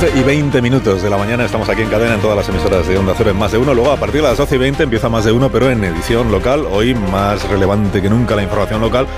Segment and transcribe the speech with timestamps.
[0.00, 2.86] 12 y 20 minutos de la mañana estamos aquí en cadena en todas las emisoras
[2.86, 3.74] de Onda Cero en Más de Uno.
[3.74, 6.30] Luego a partir de las 12 y 20 empieza Más de Uno, pero en edición
[6.30, 6.66] local.
[6.70, 9.08] Hoy más relevante que nunca la información local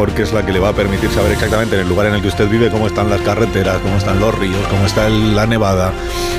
[0.00, 2.22] porque es la que le va a permitir saber exactamente en el lugar en el
[2.22, 5.92] que usted vive cómo están las carreteras, cómo están los ríos, cómo está la nevada,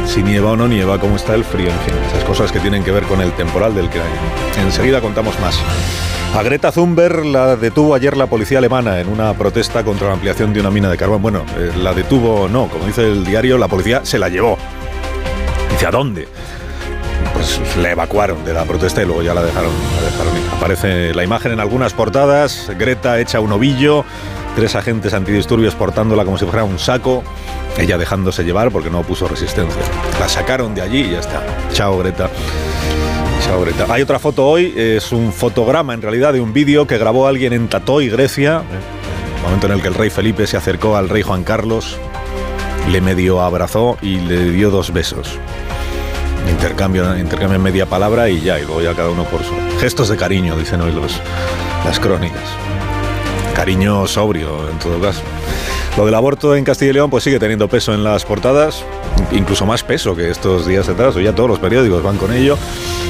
[0.08, 2.84] si nieva o no nieva, cómo está el frío, en fin, esas cosas que tienen
[2.84, 4.00] que ver con el temporal del que
[4.60, 5.60] enseguida contamos más.
[6.36, 10.54] A Greta Thunberg la detuvo ayer la policía alemana en una protesta contra la ampliación
[10.54, 11.22] de una mina de carbón.
[11.22, 14.58] Bueno, eh, la detuvo no, como dice el diario, la policía se la llevó.
[15.70, 16.28] Dice, ¿a dónde?
[17.42, 20.54] Pues la evacuaron de la protesta y luego ya la dejaron, ir.
[20.54, 24.06] Aparece la imagen en algunas portadas, Greta echa un ovillo,
[24.56, 27.24] tres agentes antidisturbios portándola como si fuera un saco,
[27.78, 29.82] ella dejándose llevar porque no opuso resistencia.
[30.20, 31.44] La sacaron de allí y ya está.
[31.74, 32.30] Chao Greta.
[33.44, 33.88] Chao Greta.
[33.90, 37.54] Hay otra foto hoy, es un fotograma en realidad de un vídeo que grabó alguien
[37.54, 38.62] en Tatoy, Grecia,
[39.38, 41.98] el momento en el que el rey Felipe se acercó al rey Juan Carlos,
[42.92, 45.40] le medio abrazó y le dio dos besos.
[46.62, 47.12] Intercambio
[47.55, 49.51] en media palabra y ya, y luego ya cada uno por su.
[49.79, 51.20] Gestos de cariño, dicen hoy los,
[51.84, 52.43] las crónicas.
[53.55, 55.21] Cariño sobrio, en todo caso.
[55.98, 58.85] Lo del aborto en Castilla y León pues sigue teniendo peso en las portadas,
[59.32, 62.59] incluso más peso que estos días atrás, hoy ya todos los periódicos van con ello.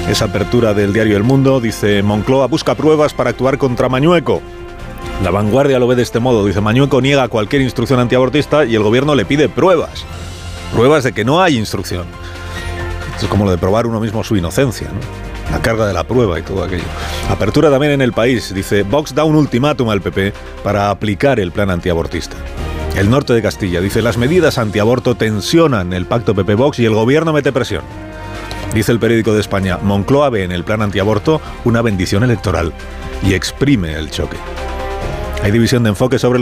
[0.08, 4.42] Esa apertura del diario El Mundo dice Moncloa busca pruebas para actuar contra Mañueco.
[5.26, 8.82] La vanguardia lo ve de este modo, dice Mañueco niega cualquier instrucción antiabortista y el
[8.82, 10.06] gobierno le pide pruebas.
[10.74, 12.06] Pruebas de que no hay instrucción.
[13.18, 15.52] Es como lo de probar uno mismo su inocencia, ¿no?
[15.52, 16.84] La carga de la prueba y todo aquello.
[17.30, 18.54] Apertura también en el país.
[18.54, 22.38] Dice, Vox da un ultimátum al PP para aplicar el plan antiabortista.
[22.96, 27.34] El norte de Castilla dice, las medidas antiaborto tensionan el pacto PP-Vox y el gobierno
[27.34, 27.84] mete presión.
[28.74, 32.74] Dice el periódico de España, Moncloa ve en el plan antiaborto una bendición electoral
[33.24, 34.38] y exprime el choque.
[35.44, 36.40] Hay división de enfoque sobre,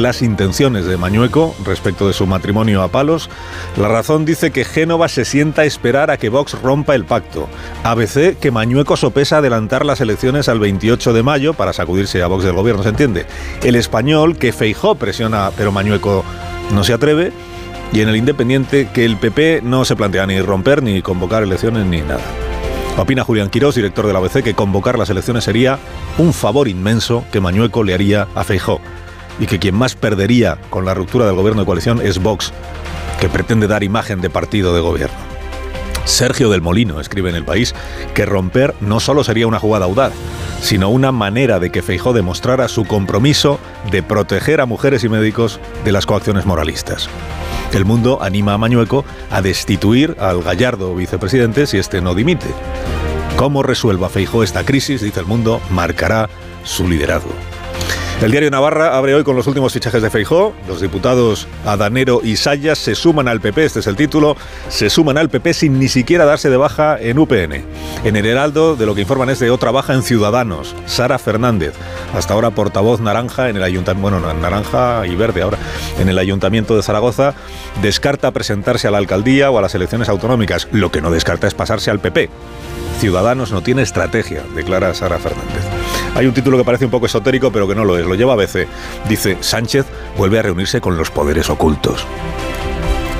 [0.00, 3.28] las intenciones de Mañueco respecto de su matrimonio a palos.
[3.76, 7.48] La razón dice que Génova se sienta a esperar a que Vox rompa el pacto.
[7.82, 12.44] ABC que Mañueco sopesa adelantar las elecciones al 28 de mayo para sacudirse a Vox
[12.44, 13.26] del gobierno, ¿se entiende?
[13.64, 16.24] El español que Feijó presiona, pero Mañueco
[16.72, 17.32] no se atreve.
[17.92, 21.84] Y en el Independiente que el PP no se plantea ni romper ni convocar elecciones
[21.84, 22.22] ni nada.
[22.96, 25.80] Opina Julián Quirós, director de la ABC, que convocar las elecciones sería
[26.16, 28.80] un favor inmenso que Mañueco le haría a Feijó
[29.40, 32.52] y que quien más perdería con la ruptura del gobierno de coalición es Vox,
[33.20, 35.33] que pretende dar imagen de partido de gobierno.
[36.04, 37.74] Sergio del Molino escribe en El País
[38.14, 40.12] que romper no solo sería una jugada audaz,
[40.60, 43.58] sino una manera de que Feijó demostrara su compromiso
[43.90, 47.08] de proteger a mujeres y médicos de las coacciones moralistas.
[47.72, 52.46] El mundo anima a Mañueco a destituir al gallardo vicepresidente si este no dimite.
[53.36, 56.28] Cómo resuelva Feijó esta crisis, dice el mundo, marcará
[56.62, 57.32] su liderazgo.
[58.24, 60.54] El diario Navarra abre hoy con los últimos fichajes de Feijó.
[60.66, 64.34] Los diputados Adanero y Sayas se suman al PP, este es el título,
[64.70, 67.66] se suman al PP sin ni siquiera darse de baja en UPN.
[68.02, 71.74] En el Heraldo de lo que informan es de otra baja en Ciudadanos, Sara Fernández,
[72.14, 75.58] hasta ahora portavoz naranja en el ayuntamiento, bueno, no, naranja y verde ahora,
[76.00, 77.34] en el ayuntamiento de Zaragoza,
[77.82, 80.66] descarta presentarse a la alcaldía o a las elecciones autonómicas.
[80.72, 82.30] Lo que no descarta es pasarse al PP.
[83.00, 85.83] Ciudadanos no tiene estrategia, declara Sara Fernández.
[86.14, 88.06] Hay un título que parece un poco esotérico, pero que no lo es.
[88.06, 88.68] Lo lleva ABC.
[89.08, 89.86] Dice, Sánchez
[90.16, 92.06] vuelve a reunirse con los poderes ocultos.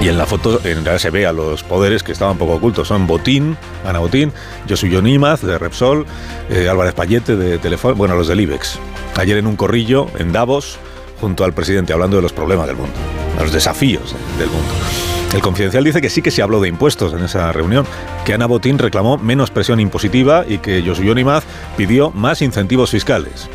[0.00, 2.88] Y en la foto en realidad se ve a los poderes que estaban poco ocultos.
[2.88, 4.32] Son Botín, Ana Botín,
[4.69, 6.06] Josu Yonímaz de Repsol,
[6.50, 8.78] eh, Álvarez Payete de Telefón, bueno, los del IBEX.
[9.16, 10.78] Ayer en un corrillo en Davos,
[11.21, 12.94] junto al presidente, hablando de los problemas del mundo,
[13.41, 15.13] los desafíos del mundo.
[15.34, 17.84] El Confidencial dice que sí que se habló de impuestos en esa reunión,
[18.25, 21.42] que Ana Botín reclamó menos presión impositiva y que Josu Yonímaz
[21.76, 23.48] pidió más incentivos fiscales.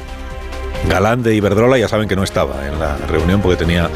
[0.89, 3.89] Galán de Iberdrola ya saben que no estaba en la reunión porque tenía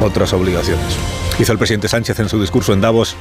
[0.00, 0.96] otras obligaciones.
[1.38, 3.14] Hizo el presidente Sánchez en su discurso en Davos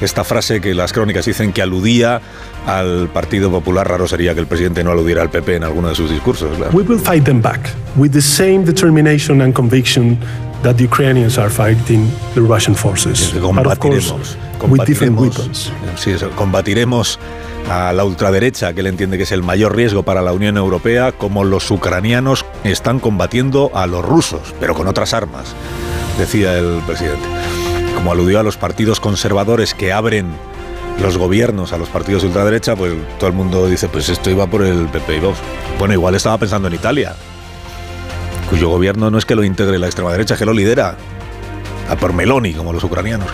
[0.00, 2.20] esta frase que las crónicas dicen que aludía
[2.66, 3.88] al Partido Popular.
[3.88, 6.56] Raro sería que el presidente no aludiera al PP en alguno de sus discursos.
[6.72, 7.60] We will fight them back
[7.96, 10.18] with the same determination and conviction
[10.62, 13.30] that the Ukrainians are fighting the Russian forces.
[13.32, 14.36] Que of course, combatiremos,
[14.70, 15.72] with different combatiremos, weapons.
[15.96, 17.18] sí, eso, combatiremos
[17.70, 21.12] a la ultraderecha, que él entiende que es el mayor riesgo para la Unión Europea,
[21.12, 25.54] como los ucranianos están combatiendo a los rusos, pero con otras armas.
[26.18, 27.22] decía el presidente.
[27.94, 30.26] Como aludió a los partidos conservadores que abren
[31.02, 34.46] los gobiernos a los partidos de ultraderecha, pues todo el mundo dice, pues esto iba
[34.48, 35.38] por el PP y Vox.
[35.78, 37.14] Bueno, igual estaba pensando en Italia,
[38.50, 40.96] cuyo gobierno no es que lo integre la extrema derecha, que lo lidera
[41.88, 43.28] a por Meloni, como los ucranianos,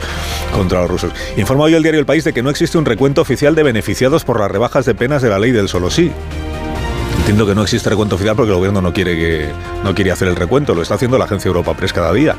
[0.52, 1.12] contra los rusos.
[1.36, 4.24] Informa hoy el diario El País de que no existe un recuento oficial de beneficiados
[4.24, 6.12] por las rebajas de penas de la ley del solo sí.
[7.18, 9.48] Entiendo que no existe recuento oficial porque el gobierno no quiere que
[9.82, 12.36] no quiere hacer el recuento, lo está haciendo la agencia Europa Press cada día.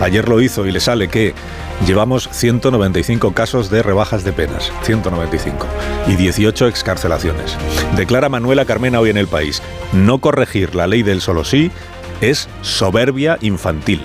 [0.00, 1.34] Ayer lo hizo y le sale que
[1.84, 5.66] llevamos 195 casos de rebajas de penas, 195
[6.06, 7.56] y 18 excarcelaciones.
[7.96, 9.62] Declara Manuela Carmena hoy en el país,
[9.92, 11.72] no corregir la ley del solo sí
[12.20, 14.00] es soberbia infantil.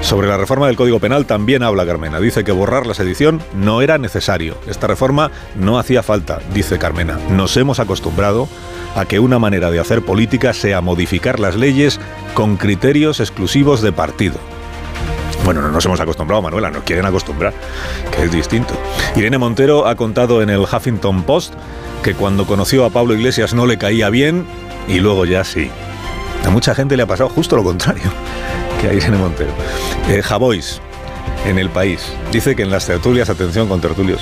[0.00, 2.20] Sobre la reforma del Código Penal también habla Carmena.
[2.20, 4.58] Dice que borrar la sedición no era necesario.
[4.66, 7.18] Esta reforma no hacía falta, dice Carmena.
[7.30, 8.46] Nos hemos acostumbrado
[8.96, 11.98] a que una manera de hacer política sea modificar las leyes
[12.34, 14.36] con criterios exclusivos de partido.
[15.44, 17.54] Bueno, no nos hemos acostumbrado, Manuela, nos quieren acostumbrar,
[18.14, 18.74] que es distinto.
[19.16, 21.54] Irene Montero ha contado en el Huffington Post
[22.02, 24.44] que cuando conoció a Pablo Iglesias no le caía bien
[24.86, 25.70] y luego ya sí.
[26.46, 28.04] A mucha gente le ha pasado justo lo contrario
[28.80, 29.52] que a Irene Montero.
[30.08, 30.80] Eh, Javois,
[31.46, 34.20] en el país, dice que en las tertulias, atención con tertulios,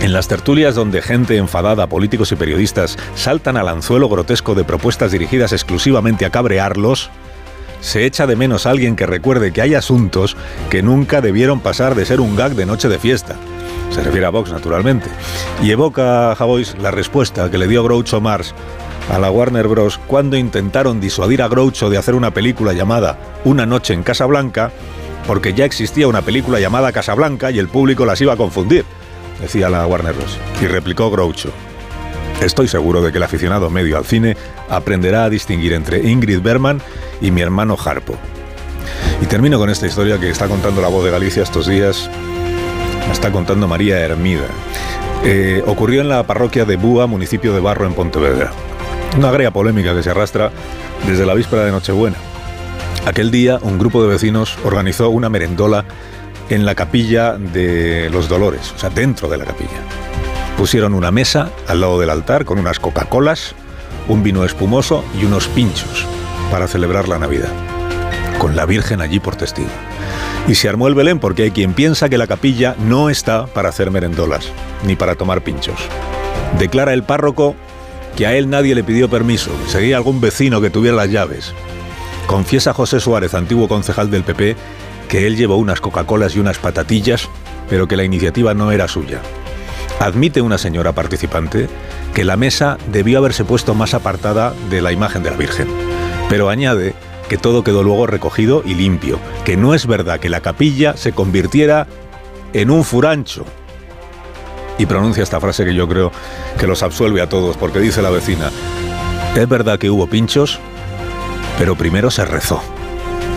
[0.00, 5.12] en las tertulias donde gente enfadada, políticos y periodistas saltan al anzuelo grotesco de propuestas
[5.12, 7.10] dirigidas exclusivamente a cabrearlos,
[7.80, 10.36] se echa de menos a alguien que recuerde que hay asuntos
[10.70, 13.36] que nunca debieron pasar de ser un gag de noche de fiesta.
[13.90, 15.08] Se refiere a Vox, naturalmente.
[15.62, 18.54] Y evoca a Javois la respuesta que le dio Groucho Mars
[19.12, 20.00] a la Warner Bros.
[20.06, 24.72] cuando intentaron disuadir a Groucho de hacer una película llamada Una noche en Casablanca,
[25.26, 28.86] porque ya existía una película llamada Casablanca y el público las iba a confundir,
[29.38, 30.38] decía la Warner Bros.
[30.62, 31.50] Y replicó Groucho.
[32.40, 34.34] Estoy seguro de que el aficionado medio al cine
[34.70, 36.80] aprenderá a distinguir entre Ingrid Berman
[37.20, 38.16] y mi hermano Harpo.
[39.20, 42.08] Y termino con esta historia que está contando la voz de Galicia estos días.
[43.12, 44.46] Está contando María Hermida.
[45.22, 48.52] Eh, ocurrió en la parroquia de Búa, municipio de Barro, en Pontevedra.
[49.16, 50.50] Una agria polémica que se arrastra
[51.06, 52.16] desde la víspera de Nochebuena.
[53.04, 55.84] Aquel día un grupo de vecinos organizó una merendola
[56.48, 59.68] en la capilla de los Dolores, o sea, dentro de la capilla.
[60.56, 63.54] Pusieron una mesa al lado del altar con unas Coca-Colas,
[64.08, 66.06] un vino espumoso y unos pinchos
[66.50, 67.52] para celebrar la Navidad,
[68.38, 69.68] con la Virgen allí por testigo.
[70.48, 73.68] Y se armó el Belén porque hay quien piensa que la capilla no está para
[73.68, 74.48] hacer merendolas,
[74.86, 75.78] ni para tomar pinchos.
[76.58, 77.56] Declara el párroco
[78.16, 81.52] que a él nadie le pidió permiso, seguía algún vecino que tuviera las llaves.
[82.26, 84.56] Confiesa José Suárez, antiguo concejal del PP,
[85.08, 87.28] que él llevó unas Coca-Colas y unas patatillas,
[87.68, 89.20] pero que la iniciativa no era suya.
[90.00, 91.68] Admite una señora participante
[92.14, 95.68] que la mesa debió haberse puesto más apartada de la imagen de la Virgen,
[96.28, 96.94] pero añade
[97.28, 101.12] que todo quedó luego recogido y limpio, que no es verdad que la capilla se
[101.12, 101.86] convirtiera
[102.52, 103.46] en un furancho,
[104.78, 106.12] y pronuncia esta frase que yo creo
[106.58, 108.50] que los absuelve a todos, porque dice la vecina,
[109.34, 110.60] es verdad que hubo pinchos,
[111.58, 112.62] pero primero se rezó.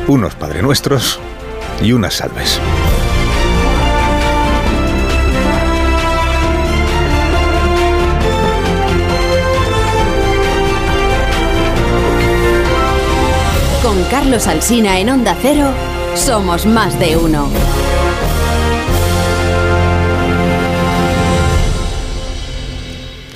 [0.08, 1.20] Unos Padre Nuestros
[1.82, 2.60] y unas salves.
[13.82, 15.70] Con Carlos Alsina en Onda Cero,
[16.16, 17.50] somos más de uno.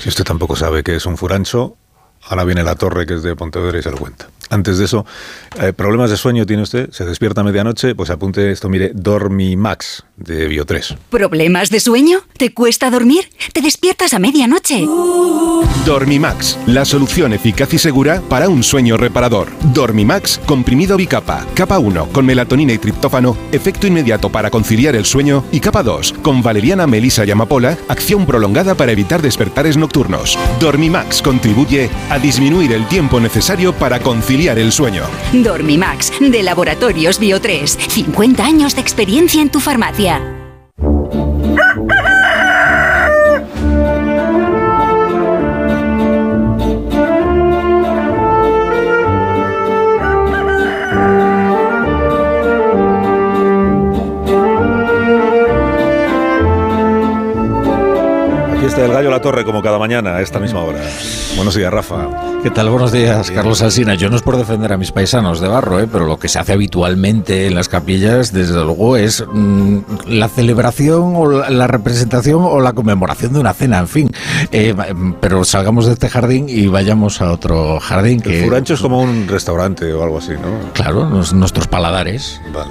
[0.00, 1.76] Si usted tampoco sabe qué es un furancho,
[2.22, 4.30] ahora viene la torre que es de Pontevedra y se lo cuenta.
[4.50, 5.06] Antes de eso,
[5.60, 10.04] eh, problemas de sueño tiene usted, se despierta a medianoche, pues apunte esto, mire, Dormimax
[10.16, 10.96] de Bio3.
[11.08, 12.18] ¿Problemas de sueño?
[12.36, 13.30] ¿Te cuesta dormir?
[13.52, 14.84] ¿Te despiertas a medianoche?
[15.86, 19.48] Dormimax, la solución eficaz y segura para un sueño reparador.
[19.72, 25.44] Dormimax, comprimido bicapa, capa 1 con melatonina y triptófano, efecto inmediato para conciliar el sueño
[25.52, 30.36] y capa 2 con valeriana, melisa y amapola, acción prolongada para evitar despertares nocturnos.
[30.58, 35.04] Dormimax contribuye a disminuir el tiempo necesario para conciliar el sueño.
[35.32, 37.66] Dormimax, de Laboratorios Bio3.
[37.88, 40.29] 50 años de experiencia en tu farmacia.
[58.70, 60.78] Aquí está el gallo La Torre como cada mañana a esta misma hora.
[61.34, 62.06] Buenos días, Rafa.
[62.44, 62.70] ¿Qué tal?
[62.70, 63.96] Buenos días, Carlos Alsina.
[63.96, 65.88] Yo no es por defender a mis paisanos de barro, ¿eh?
[65.90, 71.14] pero lo que se hace habitualmente en las capillas, desde luego, es mm, la celebración
[71.16, 74.10] o la, la representación o la conmemoración de una cena, en fin.
[74.52, 74.72] Eh,
[75.20, 78.38] pero salgamos de este jardín y vayamos a otro jardín que...
[78.38, 80.72] El furancho es como un restaurante o algo así, ¿no?
[80.74, 82.40] Claro, nuestros paladares.
[82.54, 82.70] Vale.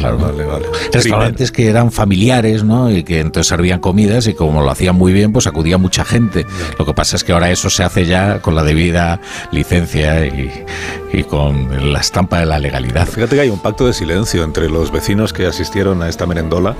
[0.00, 0.18] Claro.
[0.18, 0.66] Vale, vale.
[0.92, 2.90] Restaurantes que eran familiares, ¿no?
[2.90, 6.46] Y que entonces servían comidas y como lo hacían muy bien, pues acudía mucha gente.
[6.78, 9.20] Lo que pasa es que ahora eso se hace ya con la debida
[9.52, 10.64] licencia y,
[11.12, 13.06] y con la estampa de la legalidad.
[13.06, 16.76] Fíjate que hay un pacto de silencio entre los vecinos que asistieron a esta merendola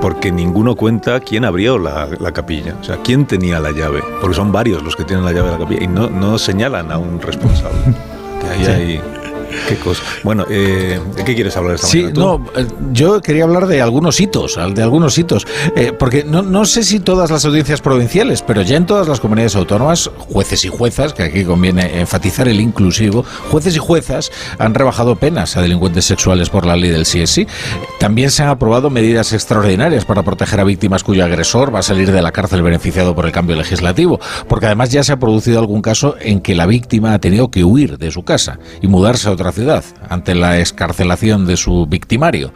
[0.00, 4.36] porque ninguno cuenta quién abrió la, la capilla, o sea, quién tenía la llave, porque
[4.36, 6.98] son varios los que tienen la llave de la capilla y no, no señalan a
[6.98, 7.78] un responsable.
[8.44, 9.33] Que ahí hay...
[9.68, 10.02] Qué cosa.
[10.22, 12.20] Bueno, eh, ¿de qué quieres hablar esta Sí, mañana?
[12.20, 15.46] no, eh, yo quería hablar de algunos hitos, de algunos hitos,
[15.76, 19.20] eh, porque no, no sé si todas las audiencias provinciales, pero ya en todas las
[19.20, 24.74] comunidades autónomas, jueces y juezas, que aquí conviene enfatizar el inclusivo, jueces y juezas han
[24.74, 27.46] rebajado penas a delincuentes sexuales por la ley del CSI.
[27.98, 32.12] También se han aprobado medidas extraordinarias para proteger a víctimas cuyo agresor va a salir
[32.12, 35.82] de la cárcel beneficiado por el cambio legislativo, porque además ya se ha producido algún
[35.82, 39.32] caso en que la víctima ha tenido que huir de su casa y mudarse a
[39.32, 39.43] otra
[40.08, 42.52] ante la escarcelación de su victimario.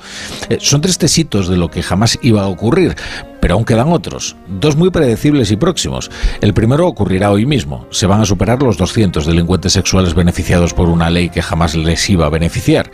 [0.49, 2.97] Eh, son tristes hitos de lo que jamás iba a ocurrir,
[3.41, 6.11] pero aún quedan otros, dos muy predecibles y próximos.
[6.41, 7.87] El primero ocurrirá hoy mismo.
[7.91, 12.09] Se van a superar los 200 delincuentes sexuales beneficiados por una ley que jamás les
[12.11, 12.91] iba a beneficiar.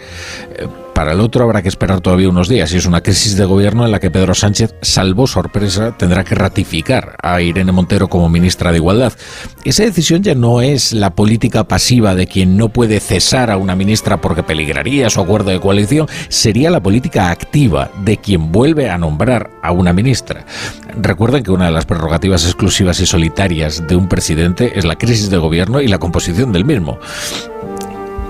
[0.56, 3.44] Eh, Para el otro habrá que esperar todavía unos días y es una crisis de
[3.44, 8.28] gobierno en la que Pedro Sánchez, salvo sorpresa, tendrá que ratificar a Irene Montero como
[8.28, 9.12] ministra de Igualdad.
[9.64, 13.74] Esa decisión ya no es la política pasiva de quien no puede cesar a una
[13.74, 18.96] ministra porque peligraría su acuerdo de coalición, sería la política activa de quien vuelve a
[18.96, 20.46] nombrar a una ministra.
[20.96, 25.28] Recuerden que una de las prerrogativas exclusivas y solitarias de un presidente es la crisis
[25.28, 27.00] de gobierno y la composición del mismo.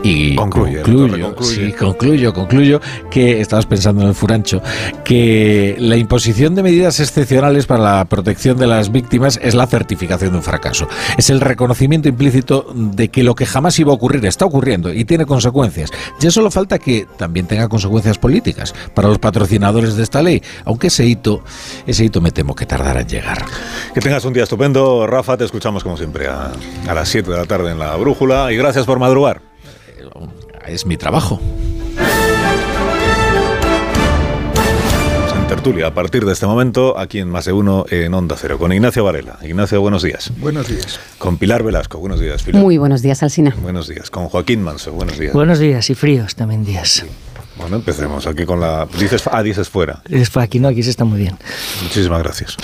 [0.04, 1.54] Y Concluye, concluyo, concluye.
[1.54, 2.80] sí, concluyo, concluyo
[3.10, 4.60] que estabas pensando en el furancho,
[5.02, 10.32] que la imposición de medidas excepcionales para la protección de las víctimas es la certificación
[10.32, 10.86] de un fracaso.
[11.16, 15.06] Es el reconocimiento implícito de que lo que jamás iba a ocurrir está ocurriendo y
[15.06, 15.90] tiene consecuencias.
[16.20, 20.88] Ya solo falta que también tenga consecuencias políticas para los patrocinadores de esta ley, aunque
[20.88, 21.42] ese hito,
[21.86, 23.42] ese hito me temo que tardará en llegar.
[23.94, 26.52] Que tengas un día estupendo, Rafa, te escuchamos como siempre a,
[26.86, 29.53] a las 7 de la tarde en la brújula y gracias por madrugar.
[30.66, 31.40] Es mi trabajo.
[35.36, 38.58] En tertulia, a partir de este momento, aquí en Más de Uno, en Onda Cero,
[38.58, 39.38] con Ignacio Varela.
[39.42, 40.32] Ignacio, buenos días.
[40.38, 40.98] Buenos días.
[41.18, 42.62] Con Pilar Velasco, buenos días, Pilar.
[42.62, 43.54] Muy buenos días, Alsina.
[43.60, 44.10] Buenos días.
[44.10, 45.34] Con Joaquín Manso, buenos días.
[45.34, 47.04] Buenos días y fríos también días.
[47.56, 48.86] Bueno, empecemos aquí con la...
[48.98, 50.02] Dices, ah, dices fuera.
[50.08, 51.36] Es por aquí no, aquí se está muy bien.
[51.82, 52.56] Muchísimas gracias.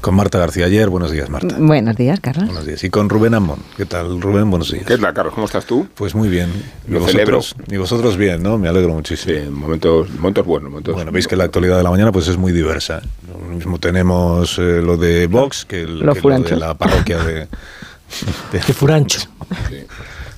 [0.00, 1.56] Con Marta García ayer, buenos días, Marta.
[1.58, 2.46] Buenos días, Carlos.
[2.46, 2.82] Buenos días.
[2.84, 3.58] Y con Rubén Amón.
[3.76, 4.48] ¿Qué tal, Rubén?
[4.48, 4.84] Buenos días.
[4.86, 5.34] ¿Qué tal, Carlos?
[5.34, 5.88] ¿Cómo estás tú?
[5.96, 6.50] Pues muy bien.
[6.86, 7.56] ¿Y Lo vosotros?
[7.68, 8.56] Y vosotros bien, ¿no?
[8.56, 9.34] Me alegro muchísimo.
[9.36, 10.70] Sí, momentos, momentos buenos.
[10.70, 13.02] Momentos Bueno, veis que la actualidad de la mañana pues es muy diversa.
[13.28, 17.34] Lo mismo tenemos eh, lo de Vox que, el- que lo de la parroquia de...
[18.52, 19.20] de- Qué furancho.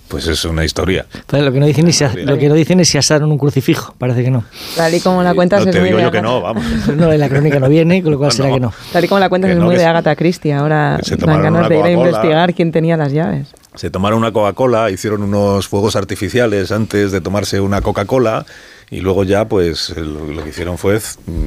[0.09, 1.07] Pues es una historia.
[1.27, 3.39] Pero lo que no dicen es si, lo que no dicen es si asaron un
[3.39, 3.95] crucifijo.
[3.99, 4.45] Parece que no.
[4.77, 6.65] Tal y como la cuentas No te digo de yo que no, vamos.
[6.97, 8.55] No, en la crónica no viene, con lo cual No, será no.
[8.55, 8.73] que no.
[8.93, 10.53] Tal y como la cuentas Que es no, muy de Agatha Christie.
[10.53, 13.49] Ahora dan ganas de ir a investigar quién tenía las llaves.
[13.75, 18.45] Se tomaron una Coca-Cola, hicieron unos fuegos artificiales antes de tomarse una Coca-Cola
[18.91, 20.99] y luego ya pues lo, lo que hicieron fue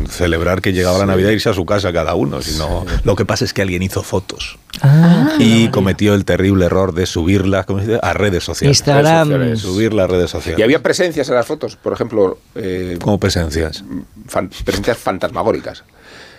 [0.10, 2.42] celebrar que llegaba la Navidad e irse a su casa cada uno.
[2.42, 6.94] Sino, Lo que pasa es que alguien hizo fotos Ah, y cometió el terrible error
[6.94, 8.78] de subirlas ¿cómo a redes sociales.
[8.80, 9.28] Instagram.
[9.28, 9.60] sociales.
[9.60, 10.60] Subir las redes sociales.
[10.60, 13.84] Y había presencias en las fotos, por ejemplo, eh, como presencias.
[14.28, 15.84] fan- presencias fantasmagóricas,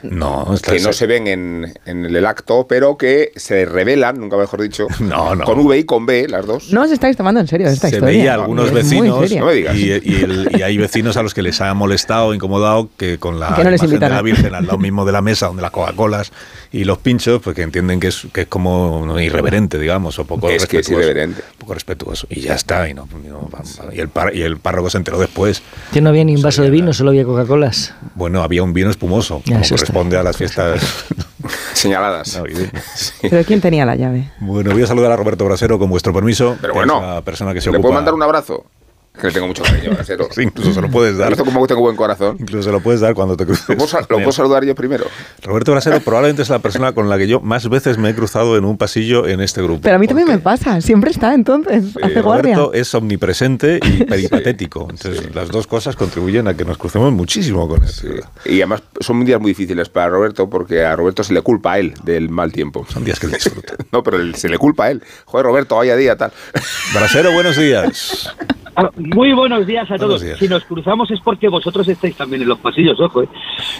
[0.03, 4.61] No, que no se ven en, en el acto, pero que se revelan, nunca mejor
[4.63, 5.45] dicho, No, no.
[5.45, 6.73] con V y con B, las dos.
[6.73, 8.19] No os estáis tomando en serio esta se historia.
[8.19, 9.41] veía a algunos Es vecinos seria.
[9.41, 9.77] No me digas.
[9.77, 13.39] y, y el- y hay vecinos a los que les ha molestado, incomodado que con
[13.41, 15.63] la Que no les imagen de la Virgen al lado mismo de la mesa donde
[15.63, 16.33] las Coca-Colas
[16.73, 20.49] y los pinchos, pues que entienden que es, que es como irreverente, digamos, o poco
[20.51, 21.43] Es que es irreverente.
[21.63, 22.27] Poco respetuoso.
[22.29, 22.89] Y ya está.
[22.89, 23.49] Y, no, y, no-
[23.93, 25.63] y el, par- y el párroco se enteró después.
[25.93, 27.95] Que no había ni un vaso de vino, solo había Coca-Colas.
[28.17, 30.83] Bueno, había un vino espumoso, Ya, como eso está corresponde a las fiestas
[31.75, 32.37] Señaladas.
[32.37, 33.15] navideñas.
[33.23, 34.29] Pero ¿quién tenía la llave?
[34.41, 36.57] Bueno, voy a saludar a Roberto Brasero con vuestro permiso.
[36.61, 37.83] Pero bueno, la persona que se ¿le ocupa.
[37.91, 38.65] puedo mandar un abrazo?
[39.19, 40.27] Que le tengo mucho cariño, Brasero.
[40.31, 41.27] Sí, incluso se lo puedes dar.
[41.27, 42.37] Abrazo como tengo buen corazón.
[42.41, 43.69] Incluso se lo puedes dar cuando te cruces.
[43.69, 44.33] ¿Lo puedo, lo él.
[44.33, 45.05] saludar yo primero?
[45.43, 48.57] Roberto Brasero probablemente es la persona con la que yo más veces me he cruzado
[48.57, 49.83] en un pasillo en este grupo.
[49.83, 50.81] Pero a mí también me pasa.
[50.81, 51.95] Siempre está entonces.
[52.03, 52.57] Hace guardia.
[52.57, 54.89] Roberto es omnipresente y peripatético.
[54.91, 57.91] Entonces, las dos cosas contribuyen a que nos crucemos muchísimo con él.
[58.47, 61.79] Y además son días muy difíciles para Roberto porque a Roberto se le culpa a
[61.79, 62.87] él del mal tiempo.
[62.91, 63.77] Son días que le disfrutan.
[63.93, 65.03] No, pero él- se le culpa a él.
[65.27, 66.33] Joder, Roberto, vaya día tal.
[66.95, 68.35] Brasero, buenos días.
[69.15, 70.23] Muy buenos días a Buenos todos.
[70.23, 70.39] días.
[70.39, 73.23] Si nos cruzamos es porque vosotros estáis también en los pasillos, ojo.
[73.23, 73.29] ¿eh?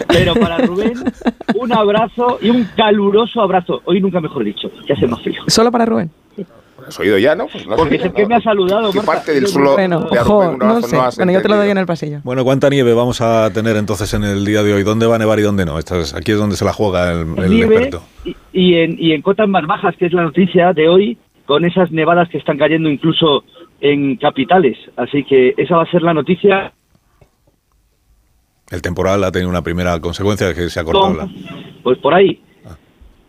[0.07, 0.93] Pero para Rubén,
[1.55, 3.81] un abrazo y un caluroso abrazo.
[3.85, 5.41] Hoy nunca mejor dicho, ya hace más frío.
[5.47, 6.11] Solo para Rubén.
[6.85, 7.47] ¿Has oído ya, no?
[7.47, 10.01] Pues no Porque sé, es el que me ha saludado, ¿Qué parte del suelo Bueno,
[10.11, 10.97] de ojo, no sé.
[11.15, 12.19] Bueno, yo te lo doy en el pasillo.
[12.25, 14.83] Bueno, ¿cuánta nieve vamos a tener entonces en el día de hoy?
[14.83, 15.79] ¿Dónde va a nevar y dónde no?
[15.79, 18.03] Esto es- aquí es donde se la juega el, el nieve experto.
[18.25, 21.63] y, y en, y en cotas más bajas, que es la noticia de hoy, con
[21.63, 23.45] esas nevadas que están cayendo incluso
[23.83, 24.77] en capitales.
[24.95, 26.71] Así que esa va a ser la noticia.
[28.71, 31.29] El temporal ha tenido una primera consecuencia que se ha cortado la...
[31.83, 32.41] Pues por ahí.
[32.65, 32.77] Ah.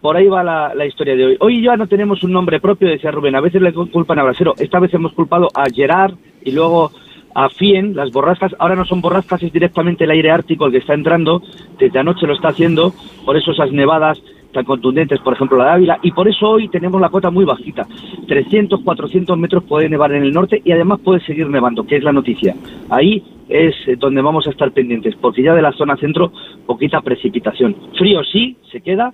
[0.00, 1.36] Por ahí va la, la historia de hoy.
[1.40, 3.34] Hoy ya no tenemos un nombre propio, decía Rubén.
[3.34, 4.54] A veces le culpan a Brasero.
[4.56, 6.92] Esta vez hemos culpado a Gerard y luego
[7.34, 8.54] a Fien, las borrascas.
[8.60, 11.42] Ahora no son borrascas, es directamente el aire ártico el que está entrando.
[11.80, 12.94] Desde anoche lo está haciendo.
[13.26, 14.22] Por eso esas nevadas
[14.54, 15.98] tan contundentes, por ejemplo la de Ávila.
[16.02, 17.86] Y por eso hoy tenemos la cota muy bajita.
[18.26, 22.04] 300, 400 metros puede nevar en el norte y además puede seguir nevando, que es
[22.04, 22.54] la noticia.
[22.88, 26.32] Ahí es eh, donde vamos a estar pendientes, porque ya de la zona centro,
[26.66, 27.76] poquita precipitación.
[27.98, 29.12] Frío sí, se queda,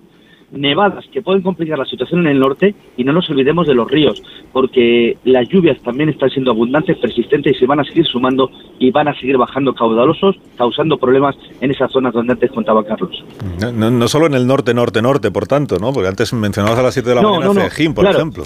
[0.52, 3.90] nevadas que pueden complicar la situación en el norte y no nos olvidemos de los
[3.90, 8.50] ríos, porque las lluvias también están siendo abundantes, persistentes y se van a seguir sumando
[8.78, 13.24] y van a seguir bajando caudalosos, causando problemas en esas zonas donde antes contaba Carlos.
[13.60, 15.92] No, no- no solo en el norte, norte, norte, por tanto, ¿no?
[15.92, 18.18] Porque antes mencionabas a las 7 de la No, mañana Cejín, por claro.
[18.18, 18.44] ejemplo.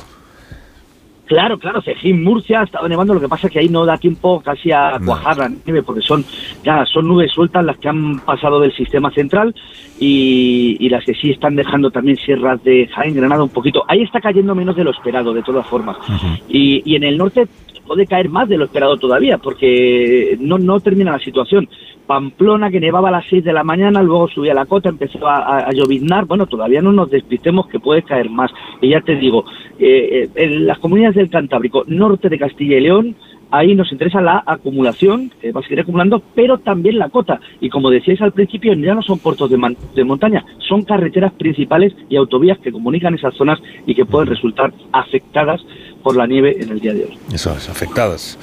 [1.26, 3.96] Claro, claro, Cejín, Murcia, ha estado nevando, lo que pasa es que ahí no da
[3.96, 6.22] tiempo casi a cuajar la nieve, porque son
[6.62, 9.54] ya son nubes sueltas las que han pasado del sistema central
[9.98, 13.84] y, y las que sí están dejando también sierras de Jaén, Granada un poquito.
[13.88, 15.96] Ahí está cayendo menos de lo esperado, de todas formas.
[16.48, 17.48] y, y en el norte
[17.86, 21.68] puede caer más de lo esperado todavía, porque no, no termina la situación.
[22.06, 25.58] Pamplona, que nevaba a las 6 de la mañana, luego subía la cota, empezó a,
[25.68, 26.26] a- lloviznar.
[26.26, 28.50] Bueno, todavía no nos despistemos que puede caer más.
[28.80, 29.44] Y ya te digo,
[29.78, 33.16] eh, eh, en las comunidades del Cantábrico, norte de Castilla y León,
[33.50, 37.40] ahí nos interesa la acumulación, que va a seguir acumulando, pero también la cota.
[37.60, 42.16] Y como decíais al principio, ya no son puertos de montaña, son carreteras principales y
[42.16, 45.64] autovías que comunican esas zonas y que pueden resultar afectadas
[46.04, 47.18] por la nieve en el día de hoy.
[47.32, 48.38] Eso es, afectadas.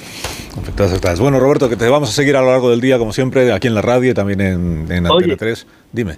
[0.60, 1.20] Afectadas, afectadas.
[1.20, 3.68] Bueno, Roberto, que te vamos a seguir a lo largo del día, como siempre, aquí
[3.68, 5.24] en la radio y también en, en Oye.
[5.32, 5.66] Antena 3.
[5.92, 6.16] Dime.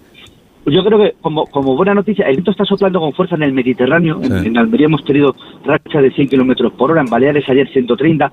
[0.67, 3.53] Yo creo que como, como buena noticia, el viento está soplando con fuerza en el
[3.53, 4.19] Mediterráneo.
[4.23, 4.47] En, Sí.
[4.49, 8.33] en Almería hemos tenido rachas de 100 kilómetros por hora, en Baleares ayer 130.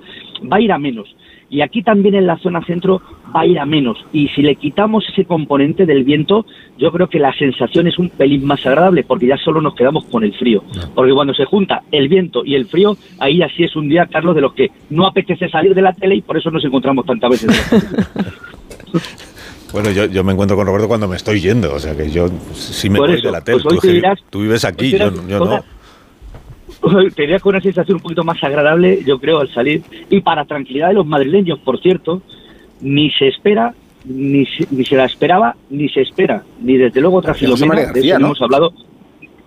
[0.52, 1.13] Va a ir a menos.
[1.52, 3.02] Y aquí también en la zona centro
[3.36, 3.98] va a ir a menos.
[4.14, 6.46] Y si le quitamos ese componente del viento,
[6.78, 10.06] yo creo que la sensación es un pelín más agradable, porque ya solo nos quedamos
[10.06, 10.64] con el frío.
[10.96, 14.34] Porque cuando se junta el viento y el frío, ahí así es un día, Carlos,
[14.34, 17.30] de los que no apetece salir de la tele y por eso nos encontramos tantas
[17.32, 17.50] veces.
[19.72, 22.28] Bueno, yo, yo me encuentro con Roberto cuando me estoy yendo, o sea que yo
[22.54, 23.60] sí me Por voy eso, de la tele.
[23.64, 25.64] pues tú, dirás- vives aquí, te yo, yo no.
[27.15, 29.82] Te con una sensación un poquito más agradable, yo creo, al salir.
[30.10, 32.22] Y para tranquilidad de los madrileños, por cierto,
[32.82, 33.74] ni se espera,
[34.06, 37.84] ni se, ni se la esperaba, ni se espera, ni desde luego José filomena, María
[37.86, 38.74] de eso García, no hemos hablado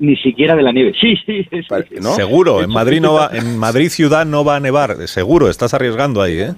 [0.00, 0.92] ni siquiera de la nieve.
[1.00, 1.60] Sí, sí, sí.
[2.00, 2.10] ¿no?
[2.10, 6.22] Seguro, en Madrid no va, en Madrid ciudad no va a nevar, seguro, estás arriesgando
[6.22, 6.54] ahí, ¿eh?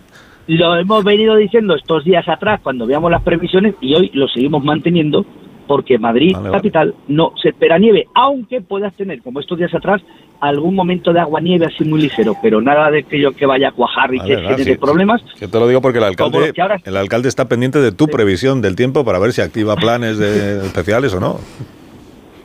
[0.49, 4.63] Lo hemos venido diciendo estos días atrás cuando veamos las previsiones y hoy lo seguimos
[4.63, 5.27] manteniendo
[5.67, 6.57] porque Madrid, Vale, vale.
[6.59, 10.01] capital, no se espera nieve, aunque puedas tener, como estos días atrás,
[10.41, 13.73] algún momento de agua nieve así muy ligero, pero nada de aquello que vaya a
[13.73, 14.79] cuajar y que vale, genere sí.
[14.79, 15.23] problemas.
[15.41, 18.61] Yo te lo digo porque el alcalde, ahora- el alcalde está pendiente de tu previsión
[18.63, 21.39] del tiempo para ver si activa planes de- especiales o no.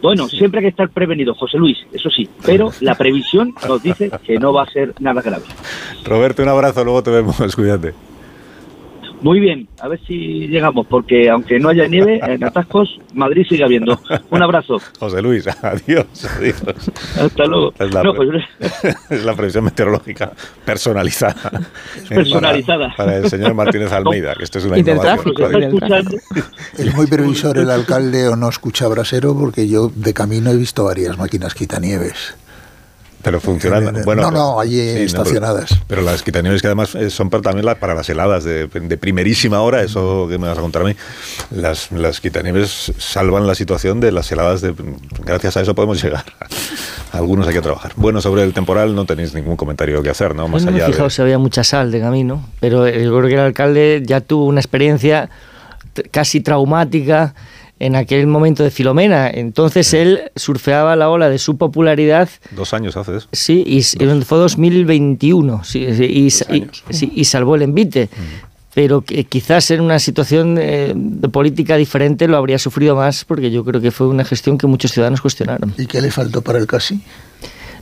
[0.01, 4.09] Bueno, siempre hay que estar prevenido, José Luis, eso sí, pero la previsión nos dice
[4.25, 5.43] que no va a ser nada grave.
[6.03, 7.93] Roberto, un abrazo, luego te vemos, cuídate.
[9.21, 13.63] Muy bien, a ver si llegamos, porque aunque no haya nieve, en atascos, Madrid sigue
[13.63, 13.99] habiendo.
[14.29, 16.05] Un abrazo, José Luis, adiós,
[16.37, 16.61] adiós.
[17.19, 17.73] hasta luego.
[17.79, 18.29] Es la, No, pues,
[19.09, 20.31] es la previsión meteorológica
[20.65, 21.51] personalizada.
[22.09, 22.93] Personalizada.
[22.95, 25.35] Para, para el señor Martínez Almeida, que esto es una Y del innovación.
[25.35, 26.21] tráfico.
[26.77, 30.83] Es muy previsor el alcalde o no escucha brasero porque yo de camino he visto
[30.85, 32.35] varias máquinas quitanieves.
[33.23, 33.99] Pero funcionando.
[33.99, 35.79] Eh, Bueno, no, no, allí sí, no, pero- estacionadas.
[35.87, 38.97] pero, las quitanieves que además eh, son para- también la- para las heladas de, de
[38.97, 40.95] primerísima hora, eso que me vas a contar a mí.
[41.51, 44.73] Las, las quitanieves salvan la situación de las heladas de.
[45.25, 46.23] Gracias a eso podemos llegar.
[47.11, 47.91] Algunos hay que trabajar.
[47.95, 50.47] Bueno, sobre el temporal no tenéis ningún comentario que hacer, ¿no?
[50.47, 51.15] Más no me he allá fijado de.
[51.15, 54.61] si había mucha sal de camino, pero yo creo que el alcalde ya tuvo una
[54.61, 55.29] experiencia
[56.11, 57.35] casi traumática
[57.81, 59.29] en aquel momento de Filomena.
[59.29, 62.29] Entonces él surfeaba la ola de su popularidad.
[62.51, 63.27] Dos años hace eso.
[63.31, 63.81] Sí, y
[64.23, 68.09] fue 2021 sí, sí, y, y- sí, y salvó el envite.
[68.73, 73.51] Pero que quizás en una situación eh, de política diferente lo habría sufrido más porque
[73.51, 75.73] yo creo que fue una gestión que muchos ciudadanos cuestionaron.
[75.77, 77.01] ¿Y qué le faltó para el casi?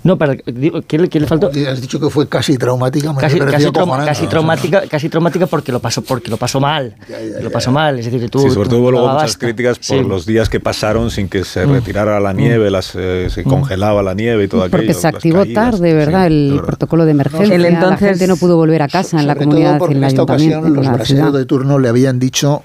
[0.01, 1.51] No, para, digo, ¿qué, le- qué le faltó?
[1.69, 5.73] Has dicho que fue casi traumática, me Casi, casi, trauma- casi traumática, casi traumática porque
[5.73, 6.95] lo pasó, porque lo pasó mal.
[7.41, 7.99] lo pasó mal.
[7.99, 8.39] Es decir, que tú.
[8.39, 9.45] Sí, sobre todo hubo luego no muchas basta.
[9.45, 10.03] críticas por Sí.
[10.07, 11.71] los días que pasaron sin que se Mm.
[11.73, 14.77] retirara la nieve, las, eh, se congelaba la nieve y todo aquello.
[14.77, 15.71] Porque se activó caídas.
[15.71, 16.27] tarde, ¿verdad?
[16.27, 17.55] el protocolo de emergencia.
[17.55, 19.97] El la entonces- gente no pudo volver a casa en la comunidad, todo porque en
[19.97, 22.63] en el esta ocasión los en la brasileños de turno le habían dicho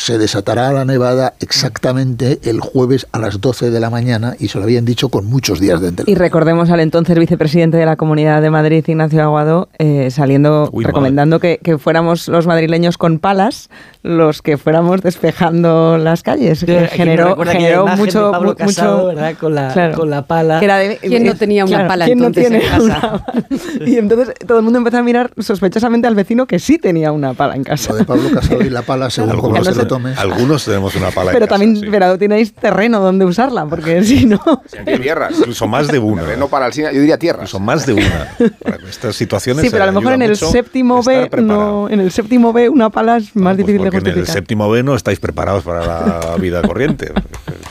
[0.00, 4.56] se desatará la nevada exactamente el jueves a las 12 de la mañana y se
[4.58, 6.16] lo habían dicho con muchos días de Y antelación.
[6.18, 11.38] recordemos al entonces vicepresidente de la Comunidad de Madrid, Ignacio Aguado, eh, saliendo, Uy, recomendando
[11.38, 13.68] que, que fuéramos los madrileños con palas
[14.02, 16.60] los que fuéramos despejando las calles.
[16.60, 19.34] Sí, que generó generó mucho, Pablo Casado, mucho ¿verdad?
[19.38, 19.94] Con la- claro.
[19.96, 20.58] con la pala.
[20.58, 23.24] Que era de- ¿Quién no tenía una claro, pala ¿quién no entonces en tiene casa?
[23.50, 27.12] una- y entonces todo el mundo empezó a mirar sospechosamente al vecino que sí tenía
[27.12, 27.92] una pala en casa.
[27.92, 30.14] Lo de Pablo Casado y la pala, según como Algunos, se lo tome.
[30.16, 31.88] algunos tenemos una pala en Pero casa, también, sí.
[31.90, 34.40] pero tenéis terreno donde usarla, porque si no...
[34.84, 35.34] tierras.
[35.38, 36.22] Incluso más de una.
[36.22, 37.50] Terreno para el cine, yo diría tierras.
[37.50, 38.28] Son más de una.
[38.62, 39.62] Para estas situaciones.
[39.64, 42.88] Sí, pero a lo mejor en el séptimo B, no, en el séptimo B una
[42.90, 46.36] pala es más difícil de Porque en el séptimo B no estáis preparados para la
[46.40, 47.12] vida corriente.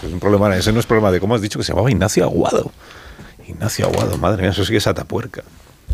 [0.06, 2.24] Es un problema, ese no es problema de cómo has dicho que se llamaba Ignacio
[2.24, 2.72] Aguado.
[3.48, 5.44] Ignacio Aguado, madre mía, eso sí que es atapuerca.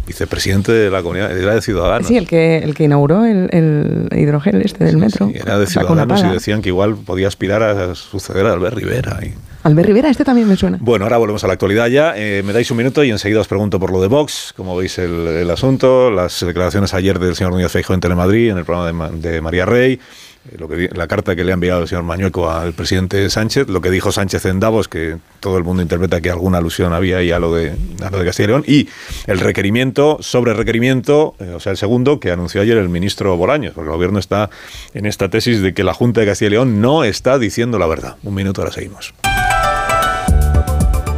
[0.07, 2.07] Vicepresidente de la comunidad, era de Ciudadanos.
[2.07, 5.31] Sí, el que, el que inauguró el, el hidrogel este del metro.
[5.33, 9.19] Era de Ciudadanos y decían que igual podía aspirar a suceder a Albert Rivera.
[9.23, 9.33] y-
[9.65, 10.77] Albert Rivera, este también me suena.
[10.79, 12.13] Bueno, ahora volvemos a la actualidad ya.
[12.15, 14.53] Eh, me dais un minuto y enseguida os pregunto por lo de Vox.
[14.55, 18.63] Como veis el, asunto, las declaraciones ayer del señor Núñez Feijóo en Telemadrid, en el
[18.63, 21.81] programa de, Ma- de María Rey, eh, lo que, la carta que le ha enviado
[21.81, 25.63] el señor Mañueco al presidente Sánchez, lo que dijo Sánchez en Davos, que todo el
[25.63, 27.71] mundo interpreta que alguna alusión había ahí a lo de,
[28.03, 28.87] a Castilla y León, y
[29.25, 33.73] el requerimiento sobre requerimiento, eh, o sea, el segundo, que anunció ayer el ministro Bolaños,
[33.73, 34.51] porque el gobierno está
[34.93, 37.87] en esta tesis de que la Junta de Castilla y León no está diciendo la
[37.87, 38.17] verdad.
[38.21, 39.11] Un minuto, ahora seguimos.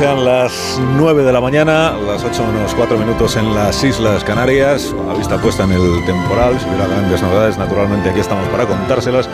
[0.00, 4.94] Sean las 9 de la mañana, las 8 menos 4 minutos en las Islas Canarias,
[5.10, 9.28] a vista puesta en el temporal, si hubiera grandes novedades, naturalmente aquí estamos para contárselas,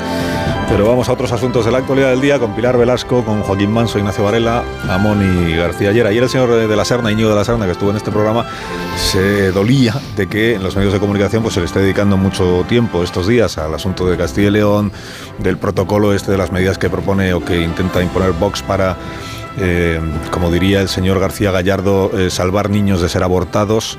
[0.68, 3.70] pero vamos a otros asuntos de la actualidad del día con Pilar Velasco, con Joaquín
[3.70, 6.04] Manso, Ignacio Varela, Amón y García Ayer.
[6.04, 8.44] Ayer el señor de la Serna, Íñigo de la Serna, que estuvo en este programa,
[8.96, 12.64] se dolía de que en los medios de comunicación pues, se le esté dedicando mucho
[12.68, 14.90] tiempo estos días al asunto de Castilla y León,
[15.38, 18.96] del protocolo este de las medidas que propone o que intenta imponer Vox para
[19.58, 23.98] eh, como diría el señor García Gallardo, eh, salvar niños de ser abortados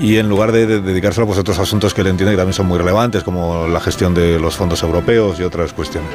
[0.00, 2.54] y en lugar de, de dedicárselo pues, a otros asuntos que él entiende que también
[2.54, 6.10] son muy relevantes, como la gestión de los fondos europeos y otras cuestiones.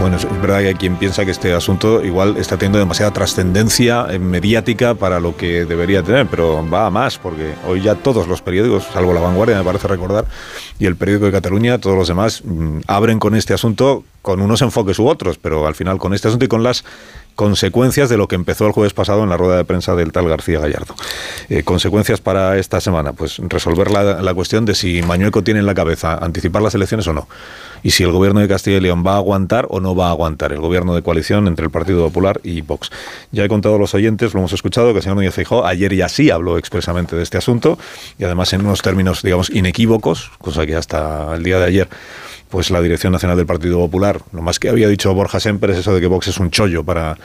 [0.00, 4.06] Bueno, es verdad que hay quien piensa que este asunto igual está teniendo demasiada trascendencia
[4.10, 8.28] eh, mediática para lo que debería tener, pero va a más, porque hoy ya todos
[8.28, 10.26] los periódicos, salvo La Vanguardia, me parece recordar,
[10.78, 14.62] y el periódico de Cataluña, todos los demás, mm, abren con este asunto con unos
[14.62, 16.84] enfoques u otros, pero al final con este asunto y con las
[17.34, 20.28] consecuencias de lo que empezó el jueves pasado en la rueda de prensa del tal
[20.28, 20.94] García Gallardo.
[21.48, 25.66] Eh, consecuencias para esta semana, pues resolver la, la cuestión de si Mañueco tiene en
[25.66, 27.28] la cabeza anticipar las elecciones o no.
[27.82, 30.10] Y si el gobierno de Castilla y León va a aguantar o no va a
[30.10, 32.90] aguantar, el gobierno de coalición entre el Partido Popular y Vox.
[33.30, 35.94] Ya he contado a los oyentes, lo hemos escuchado, que el señor Núñez Feijóo ayer
[35.94, 37.78] ya sí habló expresamente de este asunto
[38.18, 41.88] y además en unos términos, digamos, inequívocos, cosa que hasta el día de ayer
[42.54, 44.20] pues la Dirección Nacional del Partido Popular.
[44.32, 46.84] Lo más que había dicho Borja Semper es eso de que Vox es un chollo
[46.84, 47.18] para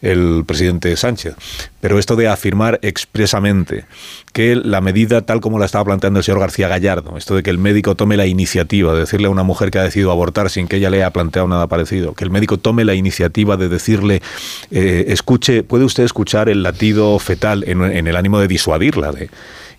[0.00, 1.34] el presidente Sánchez.
[1.80, 3.84] Pero esto de afirmar expresamente
[4.32, 7.50] que la medida tal como la estaba planteando el señor García Gallardo, esto de que
[7.50, 10.68] el médico tome la iniciativa de decirle a una mujer que ha decidido abortar sin
[10.68, 14.22] que ella le haya planteado nada parecido, que el médico tome la iniciativa de decirle,
[14.70, 19.30] eh, escuche, puede usted escuchar el latido fetal en, en el ánimo de disuadirla, de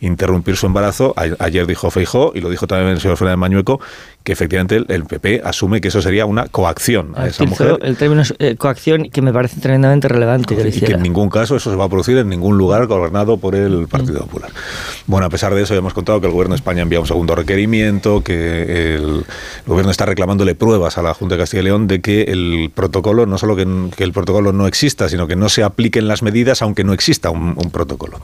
[0.02, 1.14] interrumpir su embarazo.
[1.16, 3.80] A- ayer dijo Feijó y lo dijo también el señor Fernández Mañueco
[4.24, 7.80] que efectivamente el, el PP asume que eso sería una coacción a esa Utilizó mujer
[7.88, 10.56] el término eh, coacción que me parece tremendamente relevante.
[10.56, 13.38] que y que en ningún caso eso se va a producir en ningún lugar gobernado
[13.38, 14.50] por el Partido Popular.
[15.06, 17.06] Bueno, a pesar de eso, ya hemos contado que el Gobierno de España envía un
[17.06, 19.26] segundo requerimiento, que el
[19.68, 23.28] Gobierno está reclamándole pruebas a la Junta de Castilla y León de que el protocolo,
[23.28, 26.62] no solo que, que el protocolo no exista, sino que no se apliquen las medidas
[26.62, 28.20] aunque no exista un, un protocolo.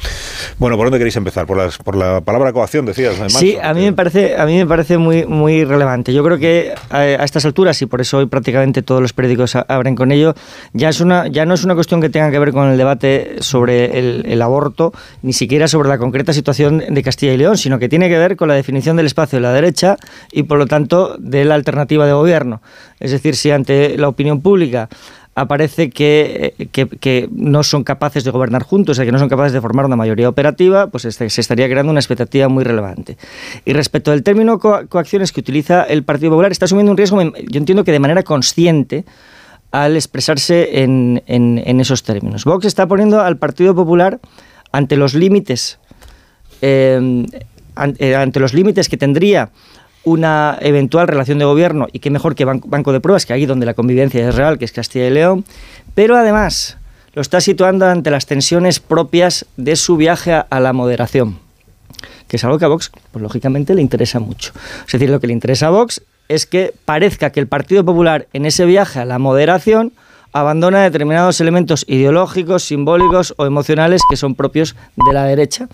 [0.58, 1.45] Bueno, ¿por dónde queréis empezar?
[1.45, 3.19] Por, las, por la palabra coacción, decías.
[3.19, 3.39] Manso?
[3.39, 6.13] Sí, a mí me parece, a mí me parece muy, muy relevante.
[6.13, 9.56] Yo creo que a, a estas alturas, y por eso hoy prácticamente todos los periódicos
[9.56, 10.36] abren con ello,
[10.73, 13.38] ya, es una, ya no es una cuestión que tenga que ver con el debate
[13.39, 17.79] sobre el, el aborto, ni siquiera sobre la concreta situación de Castilla y León, sino
[17.79, 19.97] que tiene que ver con la definición del espacio de la derecha
[20.31, 22.61] y, por lo tanto, de la alternativa de gobierno.
[22.99, 24.89] Es decir, si ante la opinión pública
[25.35, 29.29] aparece que, que- que no son capaces de gobernar juntos, o sea, que no son
[29.29, 33.17] capaces de formar una mayoría operativa, pues este- se estaría creando una expectativa muy relevante.
[33.63, 37.21] Y respecto al término co- coacciones que utiliza el Partido Popular, está asumiendo un riesgo,
[37.21, 39.05] yo entiendo que de manera consciente,
[39.71, 42.45] al expresarse en, en- esos términos.
[42.45, 44.19] Vox está poniendo al Partido Popular
[44.71, 45.80] ante los límites
[46.62, 47.25] eh,
[47.99, 49.49] eh, ante los límites que tendría
[50.03, 53.45] una eventual relación de gobierno y qué mejor que ban- banco de pruebas, que ahí
[53.45, 55.45] donde la convivencia es real, que es Castilla y León,
[55.93, 56.77] pero además
[57.13, 61.39] lo está situando ante las tensiones propias de su viaje a la moderación,
[62.27, 64.53] que es algo que a Vox, pues lógicamente, le interesa mucho.
[64.86, 68.27] Es decir, lo que le interesa a Vox es que parezca que el Partido Popular
[68.33, 69.93] en ese viaje a la moderación
[70.33, 75.67] abandona determinados elementos ideológicos, simbólicos o emocionales que son propios de la derecha.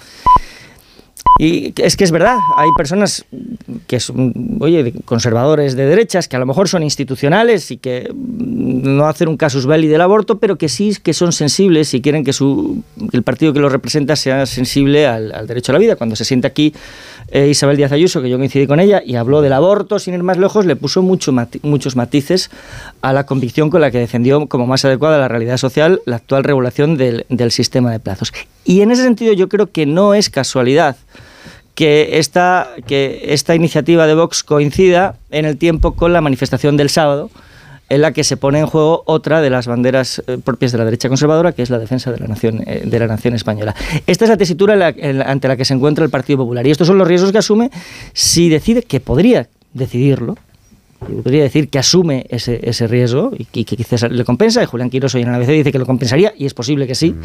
[1.39, 3.25] Y es que es verdad, hay personas
[3.87, 8.95] que son, oye, conservadores de derechas, que a lo mejor son institucionales y que mm,
[8.95, 12.23] no hacen un casus belli del aborto, pero que sí que son sensibles y quieren
[12.23, 15.95] que, su, el partido que los representa sea sensible al, derecho a la vida.
[15.95, 16.73] Cuando se sienta aquí
[17.29, 20.23] eh, Isabel Díaz Ayuso, que yo coincidí con ella, y habló del aborto, sin ir
[20.23, 22.51] más lejos, le puso mucho muchos matices
[23.01, 26.43] a la convicción con la que defendió como más adecuada la realidad social la actual
[26.43, 28.31] regulación del sistema de plazos.
[28.65, 30.95] Y en ese sentido yo creo que no es casualidad
[31.75, 36.89] que esta, que esta iniciativa de Vox coincida en el tiempo con la manifestación del
[36.89, 37.31] sábado,
[37.89, 40.85] en la que se pone en juego otra de las banderas eh, propias de la
[40.85, 43.75] derecha conservadora, que es la defensa de la nación, eh, de la nación española.
[44.07, 44.93] Esta es la tesitura
[45.25, 46.65] ante la que se encuentra el Partido Popular.
[46.65, 47.71] Y estos son los riesgos que asume
[48.13, 50.37] si decide, que podría decidirlo,
[51.09, 54.89] yo podría decir que asume ese, ese riesgo y, que quizás le compensa, y Julián
[54.89, 57.15] Quirós hoy en la ABC dice que lo compensaría, y es posible que sí,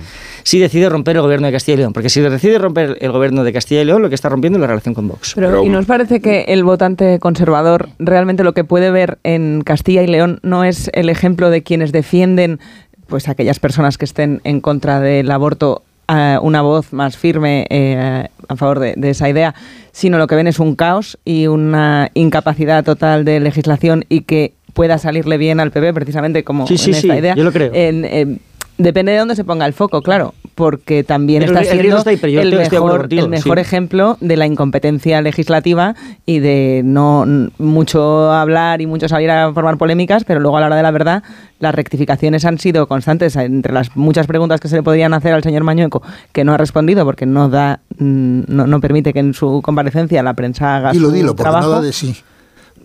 [0.42, 1.92] si decide romper el gobierno de Castilla y León.
[1.92, 4.60] Porque si decide romper el gobierno de Castilla y León, lo que está rompiendo es
[4.60, 5.32] la relación con Vox.
[5.34, 10.02] Pero, ¿y nos parece que el votante conservador realmente lo que puede ver en Castilla
[10.02, 12.60] y León no es el ejemplo de quienes defienden
[13.06, 18.26] pues aquellas personas que estén en contra del aborto a una voz más firme eh,
[18.48, 19.54] a favor de, de esa idea,
[19.92, 24.54] sino lo que ven es un caos y una incapacidad total de legislación y que
[24.72, 27.34] pueda salirle bien al PP precisamente como Sí, sí, en esta sí, idea.
[27.34, 27.70] yo lo creo.
[27.74, 28.38] En, eh,
[28.78, 32.10] Depende de dónde se ponga el foco, claro, porque también Pero está el siendo está
[32.10, 33.60] ahí, pero yo el mejor, contigo, el mejor sí.
[33.60, 37.26] ejemplo de la incompetencia legislativa y de no
[37.58, 40.92] mucho hablar y mucho salir a formar polémicas, pero luego a la hora de la
[40.92, 41.24] verdad
[41.58, 43.34] las rectificaciones han sido constantes.
[43.34, 46.56] Entre las muchas preguntas que se le podrían hacer al señor Mañueco, que no ha
[46.56, 51.08] respondido porque no da, no, no permite que en su comparecencia la prensa haga Dilo,
[51.08, 51.66] su dilo, porque trabajo.
[51.66, 52.16] no da de sí.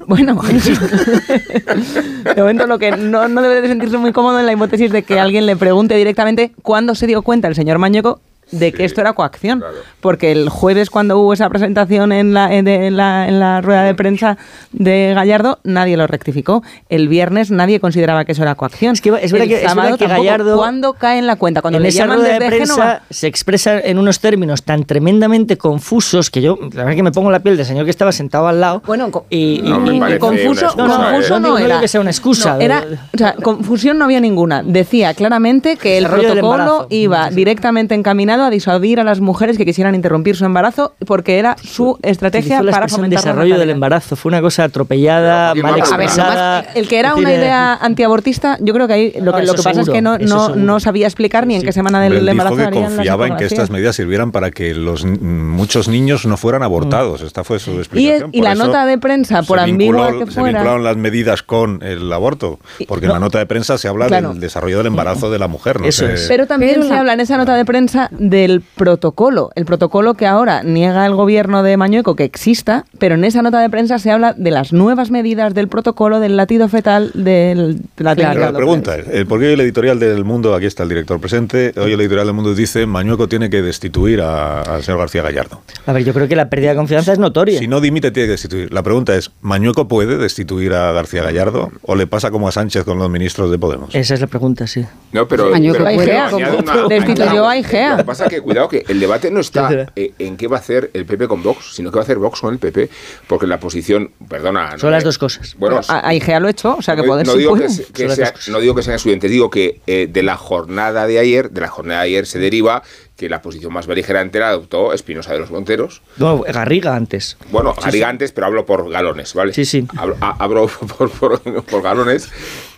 [0.06, 0.40] Bueno,
[2.36, 5.04] de momento lo que no, no debe de sentirse muy cómodo en la hipótesis de
[5.04, 8.20] que alguien le pregunte directamente cuándo se dio cuenta el señor Mañueco
[8.54, 9.64] de que esto era coacción.
[10.02, 13.62] Porque el jueves cuando hubo esa presentación en la, en, de- en la, en la
[13.62, 14.38] rueda de prensa
[14.72, 16.64] de Gallardo, nadie lo rectificó.
[16.90, 18.94] El viernes nadie consideraba que eso era coacción.
[18.94, 20.08] Es, que es verdad el que- es verdad que.
[20.08, 21.62] Gallardo- ¿Cuándo cae en la cuenta?
[21.62, 23.02] Cuando en le esa llaman rueda de prensa Génova.
[23.10, 27.32] se expresa en unos términos tan tremendamente confusos que yo, la verdad que me pongo
[27.32, 28.82] la piel del señor que estaba sentado al lado.
[28.86, 29.80] Bueno, y, No
[30.20, 31.40] confuso, excusa, confuso ¿eh?
[31.40, 31.80] no, No digo era.
[31.80, 32.56] que sea una excusa.
[32.56, 34.64] No, era, o sea, confusión no había ninguna.
[34.64, 39.66] Decía claramente que el del protocolo iba directamente encaminado a disuadir a las mujeres que
[39.66, 44.16] quisieran interrumpir su embarazo porque era su estrategia la para fomentar la desarrollo del embarazo.
[44.16, 46.58] Fue una cosa atropellada, mal A ver, expresada.
[46.60, 49.34] además, el que era Es una decir, eh, idea antiabortista, yo creo que ahí lo
[49.34, 51.64] que, lo eso que pasa es seguro, que no, no, no sabía explicar ni en
[51.64, 54.74] qué semana del él embarazo dijo que confiaba en que estas medidas sirvieran para que
[54.74, 57.22] los muchos niños no fueran abortados.
[57.22, 58.30] Esta fue su Y, explicación.
[58.34, 60.84] y Por la eso nota de prensa, por se ambigua vinculó- que Se fuera, vincularon
[60.84, 63.14] las medidas con el aborto, porque en no.
[63.16, 64.30] la nota de prensa se habla Claro.
[64.30, 65.80] del desarrollo del embarazo de la mujer.
[65.82, 66.14] No Eso sé.
[66.14, 66.26] es.
[66.28, 69.52] Pero también se la- habla en esa nota de prensa de del protocolo.
[69.56, 73.60] El protocolo que ahora niega el gobierno de Mañueco que exista, pero en esa nota
[73.60, 78.04] de prensa se habla de las nuevas medidas del protocolo del latido fetal del, de
[78.04, 80.82] la técnica la pregunta es, eh, ¿por qué hoy el editorial del Mundo, aquí está
[80.82, 84.82] el director presente, hoy el editorial del Mundo dice Mañueco tiene que destituir a- al
[84.84, 85.62] señor García Gallardo?
[85.86, 87.60] A ver, yo creo que la pérdida de confianza es notoria.
[87.60, 88.74] Si no dimite, tiene que destituir.
[88.74, 92.84] La pregunta es, ¿Mañueco puede destituir a García Gallardo o le pasa como a Sánchez
[92.84, 93.94] con los ministros de Podemos?
[93.94, 94.84] Esa es la pregunta, sí.
[95.12, 96.88] No, pero, Mañueco pero- pero añado.
[96.90, 98.04] Destituyó a Igea.
[98.14, 100.90] Que pasa que, cuidado, que el debate no está eh, en qué va a hacer
[100.94, 102.90] el PP con Vox, sino qué va a hacer Vox con el PP,
[103.28, 104.72] porque la posición, perdona...
[104.72, 105.56] no Son me- las dos cosas.
[105.58, 107.68] Bueno, A, a Igea lo he hecho, o sea que no, poder no digo que,
[107.94, 111.50] que sea- no digo que sean excluyentes, digo que eh, de la jornada de ayer,
[111.52, 112.84] de la jornada de ayer se deriva
[113.18, 116.02] que la posición más beligerante la adoptó Espinosa de los Monteros.
[116.18, 117.38] No, Garriga antes.
[117.52, 118.10] Bueno, Sí, Garriga sí.
[118.10, 119.54] antes, pero hablo por galones, ¿vale?
[119.54, 119.86] Sí, sí.
[119.98, 122.30] Hablo, a- hablo por, por- por galones,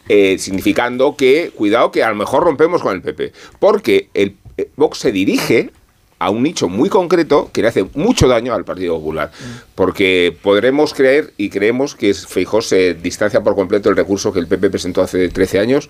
[0.10, 3.32] eh, significando que, cuidado, que a lo mejor rompemos con el PP.
[3.60, 4.36] Porque el
[4.76, 5.72] Vox se dirige
[6.20, 9.32] a un nicho muy concreto que le hace mucho daño al Partido Popular.
[9.76, 14.48] Porque podremos creer y creemos que Feijó se distancia por completo del recurso que el
[14.48, 15.90] PP presentó hace 13 años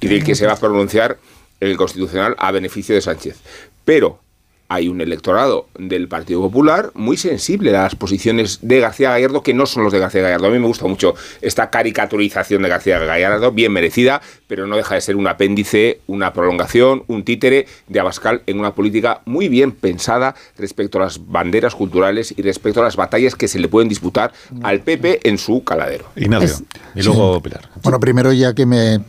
[0.00, 1.18] y del que se va a pronunciar
[1.60, 3.38] el Constitucional a beneficio de Sánchez.
[3.84, 4.20] Pero
[4.72, 9.52] hay un electorado del Partido Popular muy sensible a las posiciones de García Gallardo que
[9.52, 10.46] no son los de García Gallardo.
[10.46, 14.94] A mí me gusta mucho esta caricaturización de García Gallardo, bien merecida, pero no deja
[14.94, 19.72] de ser un apéndice, una prolongación, un títere de Abascal en una política muy bien
[19.72, 23.90] pensada respecto a las banderas culturales y respecto a las batallas que se le pueden
[23.90, 24.32] disputar
[24.62, 26.06] al PP en su caladero.
[26.16, 26.64] Ignacio.
[26.94, 27.68] Y luego Pilar.
[27.82, 29.00] Bueno, primero ya que me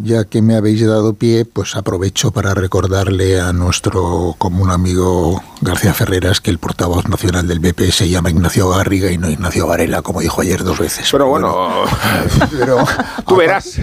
[0.00, 5.92] ya que me habéis dado pie, pues aprovecho para recordarle a nuestro común amigo García
[5.92, 10.02] Ferreras que el portavoz nacional del BP se llama Ignacio Garriga y no Ignacio Varela,
[10.02, 11.08] como dijo ayer dos veces.
[11.10, 11.84] Pero bueno,
[12.50, 12.84] pero
[13.26, 13.64] tú verás.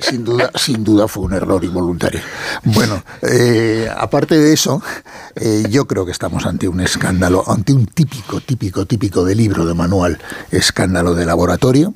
[0.00, 2.20] sin duda, sin duda fue un error involuntario.
[2.64, 4.82] Bueno, eh, aparte de eso,
[5.34, 9.64] eh, yo creo que estamos ante un escándalo, ante un típico, típico, típico de libro,
[9.64, 10.18] de manual,
[10.50, 11.94] escándalo de laboratorio.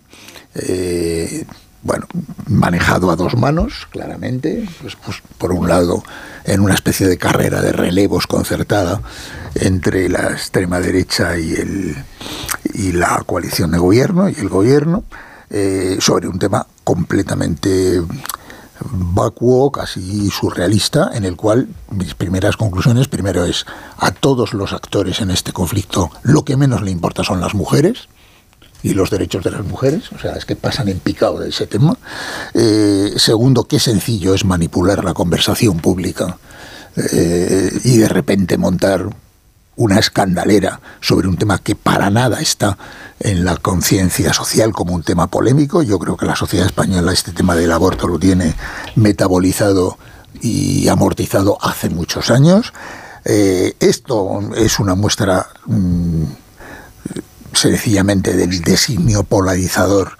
[0.54, 1.44] Eh,
[1.82, 2.06] bueno,
[2.46, 6.02] manejado a dos manos, claramente, pues, pues, por un lado,
[6.44, 9.00] en una especie de carrera de relevos concertada
[9.54, 11.96] entre la extrema derecha y, el,
[12.74, 15.04] y la coalición de gobierno y el gobierno,
[15.48, 18.02] eh, sobre un tema completamente
[18.82, 23.66] vacuo, casi surrealista, en el cual mis primeras conclusiones, primero es
[23.98, 28.08] a todos los actores en este conflicto lo que menos le importa son las mujeres,
[28.82, 31.66] y los derechos de las mujeres, o sea, es que pasan en picado de ese
[31.66, 31.96] tema.
[32.54, 36.38] Eh, segundo, qué sencillo es manipular la conversación pública
[36.96, 39.08] eh, y de repente montar
[39.76, 42.76] una escandalera sobre un tema que para nada está
[43.18, 45.82] en la conciencia social como un tema polémico.
[45.82, 48.54] Yo creo que la sociedad española este tema del aborto lo tiene
[48.96, 49.98] metabolizado
[50.42, 52.72] y amortizado hace muchos años.
[53.24, 56.24] Eh, esto es una muestra mm,
[57.52, 60.12] sencillamente del designio polarizador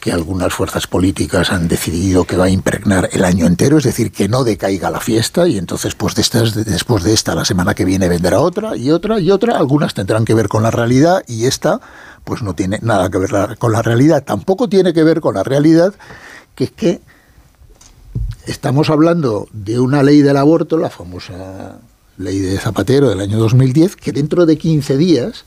[0.00, 4.12] que algunas fuerzas políticas han decidido que va a impregnar el año entero, es decir,
[4.12, 7.84] que no decaiga la fiesta y entonces pues de después de esta la semana que
[7.84, 11.46] viene vendrá otra y otra y otra, algunas tendrán que ver con la realidad y
[11.46, 11.80] esta
[12.24, 15.42] pues no tiene nada que ver con la realidad, tampoco tiene que ver con la
[15.42, 15.94] realidad
[16.54, 17.00] que es que
[18.46, 21.78] estamos hablando de una ley del aborto, la famosa
[22.18, 25.44] ley de Zapatero del año 2010, que dentro de 15 días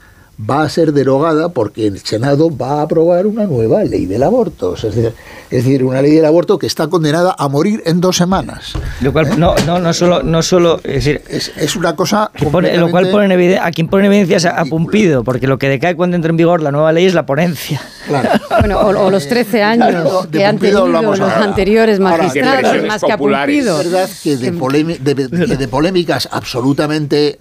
[0.50, 4.76] va a ser derogada porque el Senado va a aprobar una nueva ley del aborto.
[4.76, 5.14] Es decir,
[5.50, 8.74] es decir, una ley del aborto que está condenada a morir en dos semanas.
[9.02, 12.90] Lo cual, no, no, no solo, no solo, es decir, es, una cosa pone- lo
[12.90, 15.60] cual pone en eviden- a quien pone en evidencia es a, a Pumpido, porque lo
[15.60, 17.82] que decae cuando entra en vigor la nueva ley es la ponencia.
[18.62, 21.44] Bueno, o, o los 13 años de que han tenido los ahora.
[21.44, 23.80] anteriores Ahora, magistrados, más que a Pumpido.
[23.80, 27.40] Es verdad que de, polémi- de- de- de polémicas absolutamente,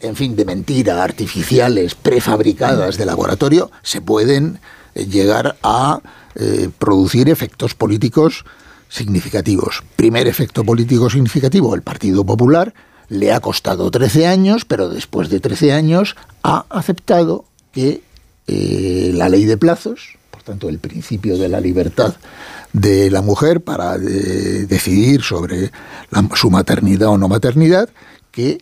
[0.00, 4.58] en fin, de mentira, artificiales, prefabricadas de laboratorio, se pueden
[4.94, 6.00] eh, llegar a
[6.34, 8.44] eh, producir efectos políticos
[8.88, 9.82] significativos.
[9.96, 12.72] Primer efecto político significativo, el Partido Popular
[13.08, 18.02] le ha costado 13 años, pero después de 13 años ha aceptado que
[18.46, 22.14] eh, la ley de plazos, por tanto el principio de la libertad
[22.72, 25.70] de la mujer para decidir sobre
[26.34, 27.88] su maternidad o no maternidad,
[28.30, 28.60] que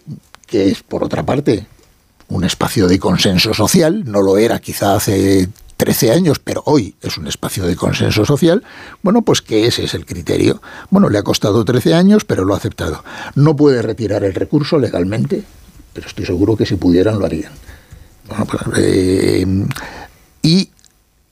[0.57, 1.67] es por otra parte
[2.29, 7.19] un espacio de consenso social, no lo era quizá hace 13 años, pero hoy es
[7.19, 8.63] un espacio de consenso social,
[9.03, 10.63] bueno, pues que ese es el criterio.
[10.91, 13.05] Bueno, le ha costado 13 años, pero lo ha aceptado.
[13.35, 15.43] No puede retirar el recurso legalmente,
[15.93, 17.53] pero estoy seguro que si pudieran lo harían.
[18.29, 19.47] Bueno, pues, eh,
[20.43, 20.71] y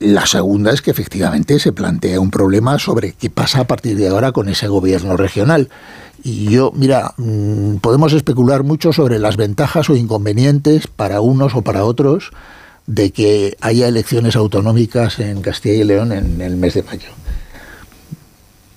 [0.03, 4.09] La segunda es que efectivamente se plantea un problema sobre qué pasa a partir de
[4.09, 5.69] ahora con ese gobierno regional.
[6.25, 11.63] Y yo, mira, mm, podemos especular mucho sobre las ventajas o inconvenientes para unos o
[11.63, 12.33] para otros
[12.87, 17.09] de que haya elecciones autonómicas en Castilla y León en el mes de mayo.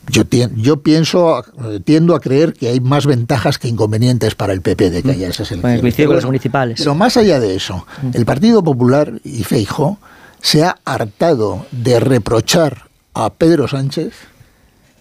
[0.08, 0.22] Yo,
[0.56, 1.44] yo pienso,
[1.84, 5.28] tiendo a creer que hay más ventajas que inconvenientes para el PP de que haya
[5.28, 5.82] esas elecciones.
[5.82, 6.78] Coincide con los municipales.
[6.78, 9.98] Pero más allá de eso, el Partido Popular y Feijo
[10.45, 14.13] se ha hartado de reprochar a Pedro Sánchez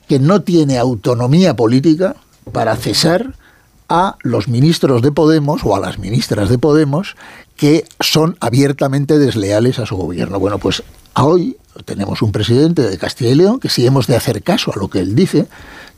[0.08, 2.16] que no tiene autonomía política
[2.50, 3.34] para cesar
[3.90, 7.14] a los ministros de Podemos o a las ministras de Podemos
[7.56, 10.40] que son abiertamente desleales a su gobierno.
[10.40, 10.82] Bueno, pues
[11.14, 14.78] hoy tenemos un presidente de Castilla y León que si hemos de hacer caso a
[14.78, 15.46] lo que él dice,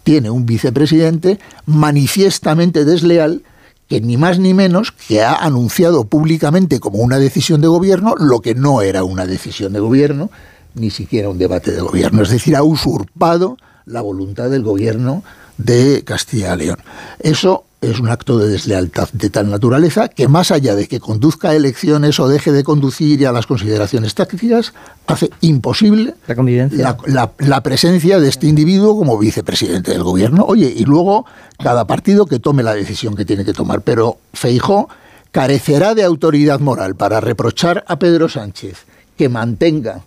[0.03, 3.45] tiene un vicepresidente manifiestamente desleal
[3.89, 8.41] que ni más ni menos que ha anunciado públicamente como una decisión de gobierno lo
[8.41, 10.31] que no era una decisión de gobierno,
[10.75, 12.23] ni siquiera un debate de gobierno.
[12.23, 15.23] Es decir, ha usurpado la voluntad del gobierno
[15.57, 16.79] de Castilla y León.
[17.21, 21.51] Eso es un acto de deslealtad de tal naturaleza que más allá de que conduzca
[21.51, 24.73] a elecciones o deje de conducir a las consideraciones tácticas,
[25.07, 30.45] hace imposible la, la, presencia de este individuo como vicepresidente del gobierno.
[30.45, 31.27] Oye, y luego
[31.63, 33.83] cada partido que tome la decisión que tiene que tomar.
[33.83, 34.89] Pero Feijó
[35.31, 38.85] carecerá de autoridad moral para reprochar a Pedro Sánchez
[39.17, 40.03] que mantenga,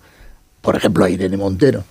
[0.62, 1.84] por ejemplo, a Irene Montero,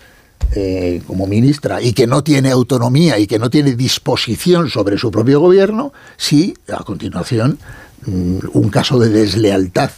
[0.55, 5.11] eh, como ministra y que no tiene autonomía y que no tiene disposición sobre su
[5.11, 7.59] propio gobierno, si a continuación
[8.07, 9.91] mm, un caso de deslealtad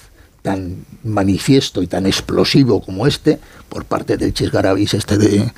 [0.43, 3.38] tan manifiesto y tan explosivo como este
[3.68, 5.53] por parte del Chisgarabis este de,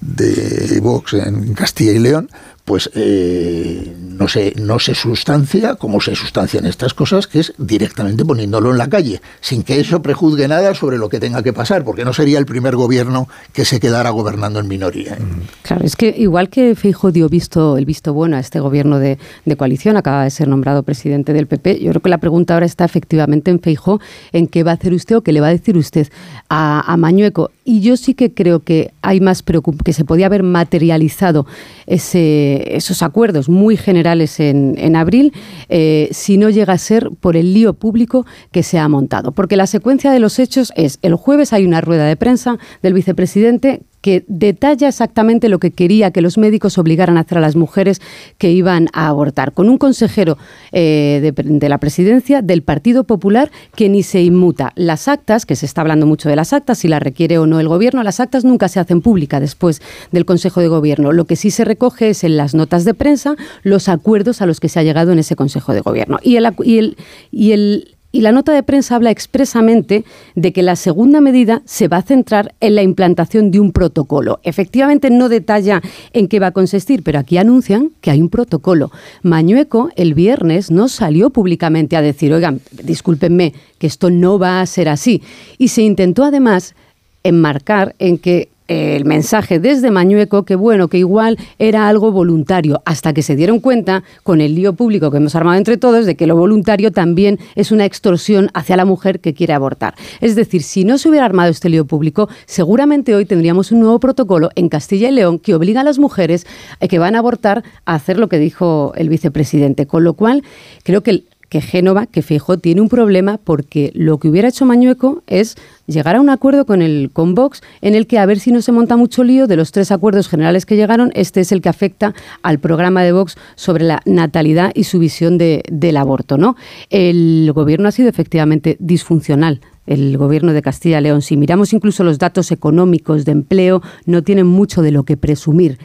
[0.00, 2.30] de Vox en Castilla y León,
[2.64, 8.24] pues eh, no, se, no se sustancia como se sustancian estas cosas, que es directamente
[8.24, 11.84] poniéndolo en la calle, sin que eso prejuzgue nada sobre lo que tenga que pasar,
[11.84, 15.14] porque no sería el primer gobierno que se quedara gobernando en minoría.
[15.14, 15.18] ¿eh?
[15.62, 19.18] Claro, es que igual que Feijo dio visto, el visto bueno a este gobierno de,
[19.56, 22.84] coalición, acaba de ser nombrado presidente del PP, yo creo que la pregunta ahora está
[22.84, 24.00] efectivamente en Feijo,
[24.32, 26.08] en qué va a hacer usted o qué le va a decir usted
[26.48, 27.50] a, a Mañueco.
[27.64, 29.42] Y yo sí que creo que hay más
[29.84, 31.46] que se podía haber materializado
[31.86, 35.32] ese esos acuerdos muy generales en, abril
[35.68, 39.32] eh, si no llega a ser por el lío público que se ha montado.
[39.32, 42.94] Porque la secuencia de los hechos es, el jueves hay una rueda de prensa del
[42.94, 47.56] vicepresidente que detalla exactamente lo que quería que los médicos obligaran a hacer a las
[47.56, 48.00] mujeres
[48.38, 50.38] que iban a abortar, con un consejero
[50.72, 54.72] eh, de, la presidencia del Partido Popular que ni se inmuta.
[54.76, 57.60] Las actas, que se está hablando mucho de las actas, si las requiere o no
[57.60, 59.82] el Gobierno, las actas nunca se hacen públicas después
[60.12, 61.12] del Consejo de Gobierno.
[61.12, 64.60] Lo que sí se recoge es en las notas de prensa los acuerdos a los
[64.60, 66.18] que se ha llegado en ese Consejo de Gobierno.
[66.22, 70.04] Y el, y la nota de prensa habla expresamente
[70.34, 74.40] de que la segunda medida se va a centrar en la implantación de un protocolo.
[74.42, 75.80] Efectivamente no detalla
[76.12, 78.90] en qué va a consistir, pero aquí anuncian que hay un protocolo.
[79.22, 84.66] Mañueco el viernes no salió públicamente a decir, oigan, discúlpenme, que esto no va a
[84.66, 85.22] ser así.
[85.58, 86.74] Y se intentó además
[87.22, 93.12] enmarcar en que el mensaje desde Mañueco que bueno, que igual era algo voluntario, hasta
[93.12, 96.28] que se dieron cuenta con el lío público que hemos armado entre todos de que
[96.28, 99.96] lo voluntario también es una extorsión hacia la mujer que quiere abortar.
[100.20, 103.98] Es decir, si no se hubiera armado este lío público, seguramente hoy tendríamos un nuevo
[103.98, 106.46] protocolo en Castilla y León que obliga a las mujeres
[106.88, 109.86] que van a abortar a hacer lo que dijo el vicepresidente.
[109.86, 110.44] Con lo cual,
[110.84, 115.22] creo que que Génova, que Feijóo tiene un problema porque lo que hubiera hecho Mañueco
[115.26, 118.52] es llegar a un acuerdo con el con Vox en el que a ver si
[118.52, 121.60] no se monta mucho lío de los tres acuerdos generales que llegaron, este es el
[121.60, 126.38] que afecta al programa de Vox sobre la natalidad y su visión de, del aborto,
[126.38, 126.56] ¿no?
[126.88, 131.20] El gobierno ha sido efectivamente disfuncional el gobierno de Castilla y León.
[131.20, 135.78] Si miramos incluso los datos económicos de empleo, no tienen mucho de lo que presumir.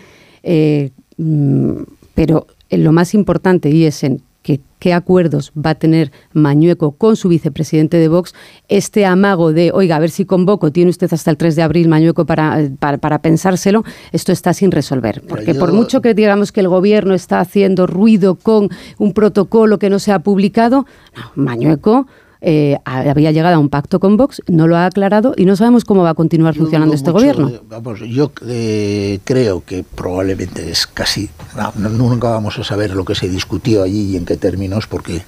[0.43, 1.72] Eh, mm,
[2.13, 4.22] pero lo más importante, y es en
[4.86, 8.36] qué acuerdos va a tener Mañueco con su vicepresidente de Vox,
[8.67, 11.88] este amago de, oiga, a ver si convoco, tiene usted hasta el 3 de abril
[11.88, 15.23] Mañueco para, para, pensárselo, esto está sin resolver.
[15.27, 18.69] Porque por mucho que digamos que el gobierno está haciendo ruido con
[18.99, 20.86] un protocolo que no se ha publicado,
[21.33, 22.05] Mañueco
[22.47, 25.83] eh, había llegado a un pacto con Vox, no lo ha aclarado y no sabemos
[25.83, 27.51] cómo va a continuar funcionando este gobierno.
[27.67, 31.31] Vamos, yo eh, creo que probablemente es casi,
[31.75, 35.23] nunca vamos a saber lo que se discutió allí y en qué términos, porque,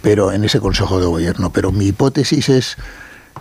[0.00, 1.52] pero en ese Consejo de Gobierno.
[1.52, 2.76] Pero mi hipótesis es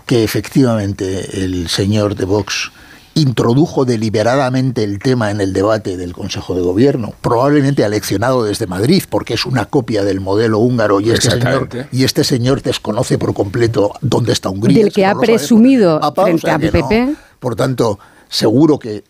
[0.05, 2.74] que efectivamente el señor de Vox
[3.16, 9.03] introdujo deliberadamente el tema en el debate del Consejo de Gobierno, probablemente aleccionado desde Madrid,
[9.09, 13.34] porque es una copia del modelo húngaro y este señor, y este señor desconoce por
[13.34, 14.84] completo dónde está Hungría.
[14.84, 17.16] Del que ha presumido frente a PP.
[17.39, 17.99] Por tanto,
[18.30, 19.03] seguro que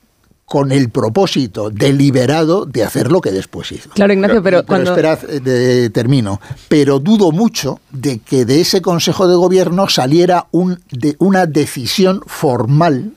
[0.46, 3.90] con el propósito deliberado de hacer lo que después hizo.
[3.92, 4.92] Claro, Ignacio, pero, cuando...
[4.92, 6.40] esperad, eh, termino.
[6.68, 12.22] Pero dudo mucho de que de ese Consejo de Gobierno saliera un, de una decisión
[12.28, 13.14] formal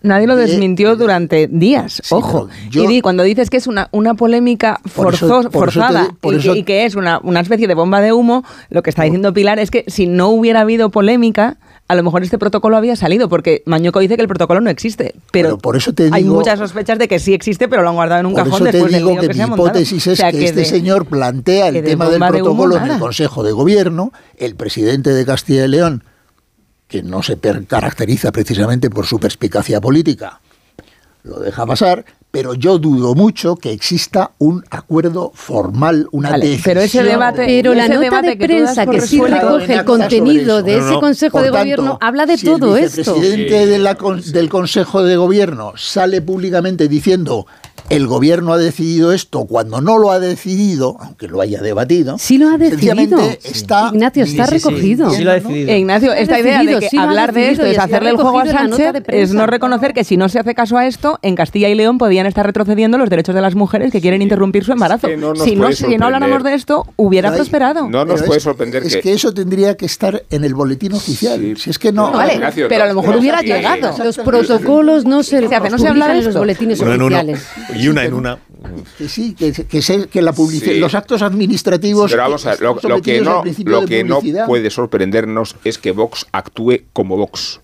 [0.00, 2.48] Nadie lo desmintió durante días, ojo.
[2.70, 7.66] y cuando dices que es una, una polémica forzada y, que, es una, una especie
[7.66, 10.90] de bomba de humo, lo que está diciendo Pilar es que si no hubiera habido
[10.90, 11.56] polémica,
[11.88, 15.14] a lo mejor este protocolo había salido, porque Mañuco dice que el protocolo no existe.
[15.32, 18.20] Pero, por eso te hay muchas sospechas de que sí existe, pero lo han guardado
[18.20, 21.82] en un cajón eso te digo que, mi hipótesis es que, este señor plantea el
[21.82, 26.04] tema del protocolo en el Consejo de Gobierno, el presidente de Castilla y León
[26.88, 30.40] que no se caracteriza precisamente por su perspicacia política,
[31.22, 36.62] lo deja pasar, pero yo dudo mucho que exista un acuerdo formal, una decisión.
[36.64, 40.94] Pero ese debate, pero la nota de prensa que, sí recoge el contenido de ese
[41.00, 43.16] Consejo de Gobierno habla de todo esto.
[43.16, 43.66] El presidente
[44.32, 47.46] del Consejo de Gobierno sale públicamente diciendo
[47.90, 52.18] el gobierno ha decidido esto cuando no lo ha decidido, aunque lo haya debatido.
[52.18, 53.18] Sí lo ha decidido.
[53.42, 55.10] Está, Ignacio, está recogido.
[55.10, 55.72] Sí, lo ha decidido.
[55.72, 59.04] Eh, Ignacio, esta idea de que hablar de esto es hacerle el juego a Sánchez
[59.08, 61.98] es no reconocer que si no se hace caso a esto, en Castilla y León
[61.98, 65.08] podían estar retrocediendo los derechos de las mujeres que quieren interrumpir su embarazo.
[65.42, 67.88] si, no, si no habláramos de esto, hubiera prosperado.
[67.88, 69.12] No nos puede sorprender es que...
[69.12, 71.56] eso tendría que estar en el boletín oficial.
[71.56, 72.12] Si es que no...
[72.12, 73.94] vale, pero a lo mejor hubiera llegado.
[74.04, 77.46] Los protocolos no se, no se habla en los boletines oficiales
[77.78, 78.38] y una en una.
[78.96, 80.34] Que sí, que, que, que la
[80.78, 82.10] los actos administrativos.
[82.10, 86.26] Pero vamos a ver, lo, que no, lo que no puede sorprendernos es que Vox
[86.32, 87.60] actúe como Vox.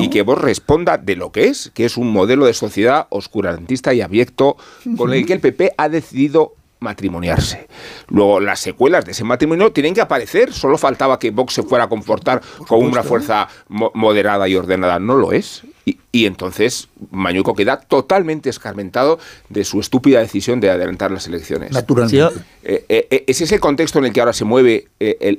[0.00, 3.94] Y, que Vox responda de lo que es, que es un modelo de sociedad oscurantista
[3.94, 4.56] y abyecto
[4.96, 7.66] con el que el PP ha decidido matrimoniarse.
[8.08, 10.52] Luego, las secuelas de ese matrimonio tienen que aparecer.
[10.52, 14.98] Solo faltaba que Vox se fuera a comportar con una fuerza moderada y ordenada.
[14.98, 15.62] No lo es.
[15.86, 19.18] Y, entonces Mañuco queda totalmente escarmentado
[19.50, 21.72] de su estúpida decisión de adelantar las elecciones.
[21.72, 22.40] Naturalmente.
[22.62, 24.88] Eh, eh, eh, es ese contexto en el que ahora se mueve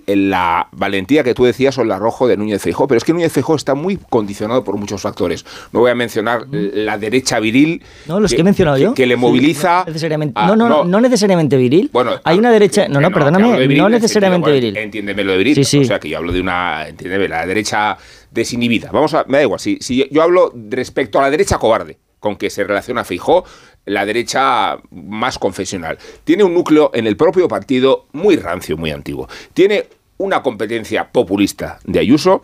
[0.08, 3.32] la valentía que tú decías o el arrojo de Núñez Feijó, pero es que Núñez
[3.32, 5.46] Feijó está muy condicionado por muchos factores.
[5.72, 7.82] No voy a mencionar la derecha viril.
[8.06, 8.93] No, los que, he mencionado yo.
[8.93, 9.80] Que le moviliza.
[9.80, 11.89] no, necesariamente, no, no, no, necesariamente viril.
[11.91, 12.88] Bueno, hay una derecha.
[12.88, 14.78] No, no, perdóname, no necesariamente viril.
[14.78, 15.56] Entiéndeme lo de viril.
[15.56, 15.80] Sí, sí.
[15.80, 16.88] O sea, que yo hablo de una.
[16.88, 17.98] Entiéndeme, la derecha
[18.36, 18.91] desinhibida.
[18.91, 22.36] Vamos a, me da igual, si, si yo hablo respecto a la derecha cobarde, con
[22.36, 23.45] que se relaciona Fijó,
[23.86, 25.97] la derecha más confesional.
[26.23, 29.27] Tiene un núcleo en el propio partido muy rancio, muy antiguo.
[29.53, 29.86] Tiene
[30.17, 32.41] una competencia populista de Ayuso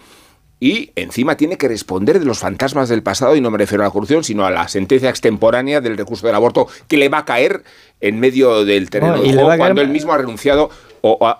[0.59, 3.87] y encima tiene que responder de los fantasmas del pasado, y no me refiero a
[3.87, 7.25] la corrupción, sino a la sentencia extemporánea del recurso del aborto que le va a
[7.25, 7.63] caer
[7.99, 9.19] en medio del terreno
[9.57, 10.69] cuando él mismo ha renunciado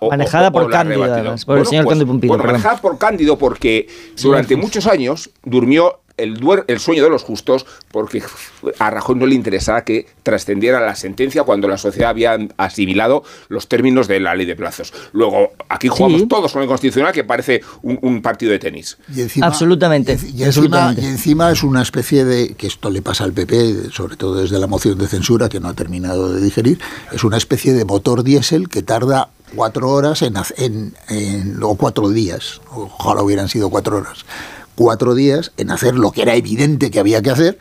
[0.09, 3.87] manejada por Cándido, por el señor pues, Cándido Bueno, manejada por Cándido porque
[4.21, 8.23] durante muchos años durmió el, el, sueño de los justos porque
[8.79, 13.67] a Rajoy no le interesaba que trascendiera la sentencia cuando la sociedad había asimilado los
[13.67, 14.93] términos de la ley de plazos.
[15.13, 18.97] Luego, aquí jugamos todos con el Constitucional que parece un, partido de tenis.
[19.41, 20.17] absolutamente.
[20.33, 24.59] Y, encima, es una especie de, que esto le pasa al PP, sobre todo desde
[24.59, 26.79] la moción de censura que no ha terminado de digerir,
[27.11, 32.09] es una especie de motor diésel que tarda cuatro horas en, en, en, o cuatro
[32.09, 34.25] días, ojalá hubieran sido cuatro horas,
[34.75, 37.59] cuatro días en hacer lo que era evidente que había que hacer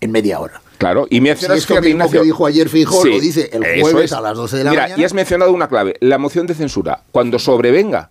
[0.00, 0.60] en media hora.
[0.78, 4.20] Claro, y me si esto mismo que dijo ayer Fijo, lo dice el jueves a
[4.20, 5.00] las 12 de la Mira, mañana.
[5.00, 7.02] y has mencionado una clave, la moción de censura.
[7.12, 8.10] Cuando sobrevenga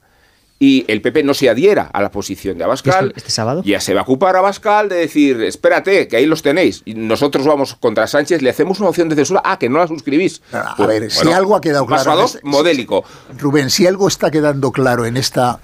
[0.57, 3.61] y el PP no se adhiera a la posición de Abascal, ¿Este, sábado?
[3.63, 7.45] ya se va a ocupar Abascal de decir, espérate, que ahí los tenéis, y nosotros
[7.45, 10.41] vamos contra Sánchez, le hacemos una moción de censura, ah, que no la suscribís.
[10.51, 12.23] A ver, pues, si algo ha quedado claro...
[12.25, 13.03] Este- modélico.
[13.37, 15.59] Rubén, si algo está quedando claro en esta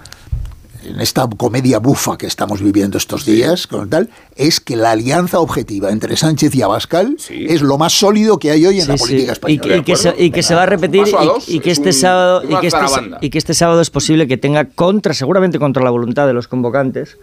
[0.84, 5.40] en esta comedia bufa que estamos viviendo estos días, con tal, es que la alianza
[5.40, 9.34] objetiva entre Sánchez y Abascal es lo más sólido que hay hoy en la política
[9.34, 9.78] española.
[9.78, 11.04] Y, que, se, va a repetir
[11.48, 12.80] y, que este sábado y que este,
[13.22, 16.48] y que este sábado es posible que tenga contra, seguramente contra la voluntad de los
[16.48, 17.18] convocantes,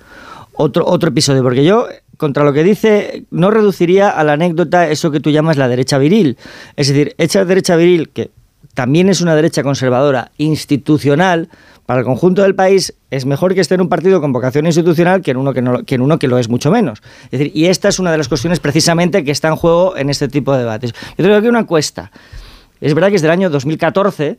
[0.54, 1.86] otro, otro episodio, porque yo
[2.16, 5.98] contra lo que dice, no reduciría a la anécdota eso que tú llamas la derecha
[5.98, 6.36] viril.
[6.76, 8.30] Es decir, esa derecha viril, que
[8.78, 11.48] también es una derecha conservadora institucional,
[11.84, 15.20] para el conjunto del país es mejor que esté en un partido con vocación institucional
[15.20, 17.02] que en uno que, en uno que lo es mucho menos.
[17.32, 20.52] Y esta es una de las cuestiones precisamente que está en juego en este tipo
[20.52, 20.92] de debates.
[20.92, 22.12] Yo creo que una encuesta,
[22.80, 24.38] es verdad que es del año 2014,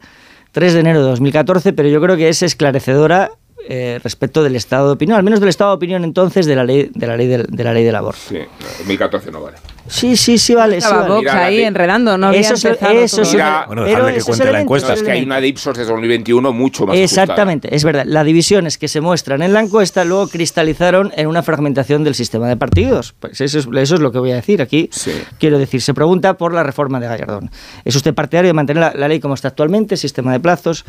[0.54, 3.32] 3 de enero de 2014, pero yo creo que es esclarecedora
[3.68, 6.64] eh, respecto del estado de opinión, al menos del estado de opinión entonces de la
[6.64, 8.20] ley de la ley del, de la ley del aborto.
[8.30, 8.38] Sí,
[8.80, 9.58] 2014 no vale.
[9.88, 10.74] Sí, sí, sí, vale.
[10.74, 11.14] Sí, Estaba vale.
[11.16, 13.38] Vox ahí enredando, no había Eso es- empezado eso es- todo.
[13.38, 14.94] Mira, Bueno, Pero dejarle que cuente la encuesta.
[14.94, 18.04] es que hay una de Ipsos de 2021 mucho más Exactamente, es verdad.
[18.06, 22.48] Las divisiones que se muestran en la encuesta luego cristalizaron en una fragmentación del sistema
[22.48, 23.16] de partidos.
[23.20, 24.90] Pues eso es, eso es lo que voy a decir aquí.
[24.92, 25.12] Sí.
[25.40, 27.50] Quiero decir, se pregunta por la reforma de Gallardón.
[27.84, 30.86] ¿Es usted partidario de mantener la, la ley como está actualmente, sistema de plazos?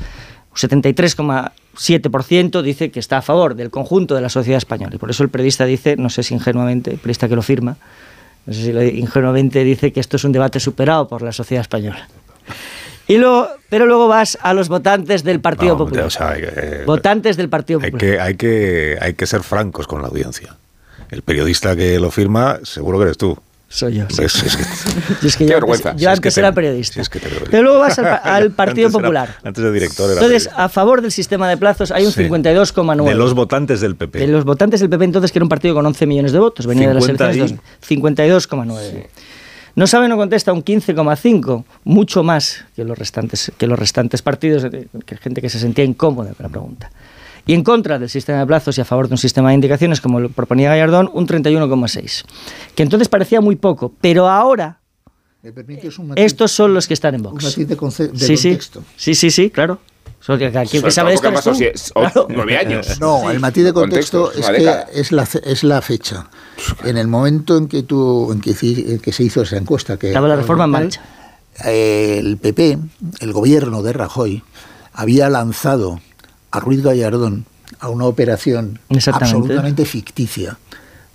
[0.51, 4.95] Un 73,7% dice que está a favor del conjunto de la sociedad española.
[4.95, 7.77] Y por eso el periodista dice, no sé si ingenuamente, el periodista que lo firma,
[8.47, 11.63] no sé si lo- ingenuamente dice que esto es un debate superado por la sociedad
[11.63, 12.09] española.
[13.07, 16.05] Y luego, pero luego vas a los votantes del Partido Popular.
[16.07, 18.13] o sea, hay que- votantes del Partido Hay Popular.
[18.17, 20.57] que, hay, que, hay que ser francos con la audiencia.
[21.11, 23.37] El periodista que lo firma, seguro que eres tú.
[23.73, 24.05] Soy yo.
[24.11, 24.25] sí.
[24.25, 24.65] Es- es que-
[25.23, 25.91] Yo es que Qué yo vergüenza.
[25.91, 26.95] antes, yo es antes era te- periodista.
[26.95, 27.21] si es que.
[27.51, 29.37] Pero luego vas al, pa- al Partido Antes era- Popular.
[29.45, 30.65] antes de director era Entonces, periodista.
[30.65, 32.25] a favor del sistema de plazos hay un Sí.
[32.25, 33.05] 52,9.
[33.09, 34.19] De los votantes del PP.
[34.19, 36.67] De los votantes del PP entonces, que era un partido con 11 millones de votos,
[36.67, 39.07] venía de las 50 elecciones y- dos- 52,9.
[39.77, 44.67] No sabe, no contesta un 15,5, mucho más que los restantes, que los restantes partidos,
[45.07, 46.91] que gente que se sentía incómoda con la pregunta.
[47.47, 50.01] Y en contra del sistema de plazos y a favor de un sistema de indicaciones,
[50.01, 52.25] como lo proponía Gallardón, un 31,6.
[52.75, 54.79] Que entonces parecía muy poco, pero ahora
[55.43, 56.25] ¿Me permites un matiz?
[56.25, 57.45] estos son los que están en Un Vox.
[57.45, 58.83] matiz de, conce- de Sí, sí, contexto.
[58.97, 59.79] sí, sí, sí, claro.
[60.23, 61.65] Solo que aquí el que Sobre sabe esto pasado si-
[61.95, 62.27] o- Claro.
[62.29, 62.87] nueve años.
[63.01, 66.29] No, el matiz de contexto, Contexto, es es que es la, es la fecha.
[66.85, 69.97] En el momento en que, tú, en que, hici- en que se hizo esa encuesta.
[69.97, 71.01] Que Estaba la reforma en marcha.
[71.65, 72.77] eh, el PP,
[73.21, 74.43] el gobierno de Rajoy,
[74.93, 76.01] había lanzado
[76.51, 77.47] a Ruiz Gallardón
[77.79, 78.81] a una operación
[79.13, 80.59] absolutamente ficticia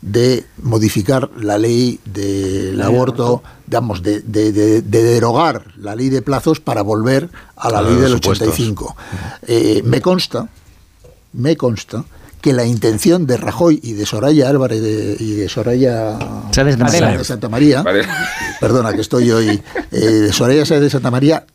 [0.02, 6.10] de modificar la ley del La aborto, digamos, de, de- de- de derogar la ley
[6.10, 8.48] de plazos para volver a la A ley del supuestos.
[8.50, 8.96] 85.
[9.48, 10.48] Eh, me consta,
[11.34, 12.06] me consta
[12.40, 16.20] que la intención de Rajoy y de Soraya Álvarez de- y de Soraya
[16.52, 18.04] Sáenz de Santa María, Vale.
[18.60, 19.62] perdona que estoy hoy,
[19.92, 21.48] eh, de Soraya Sáenz de Santa María,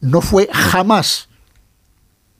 [0.00, 1.28] no fue jamás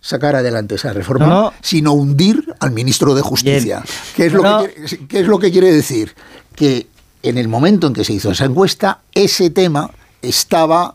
[0.05, 1.53] sacar adelante esa reforma, No, no.
[1.63, 3.83] sino hundir al ministro de Justicia.
[4.15, 4.63] ¿Qué es, lo No.
[4.65, 6.15] que quiere, qué es lo que quiere decir?
[6.55, 6.87] Que
[7.23, 9.91] en el momento en que se hizo esa encuesta, ese tema
[10.21, 10.95] estaba...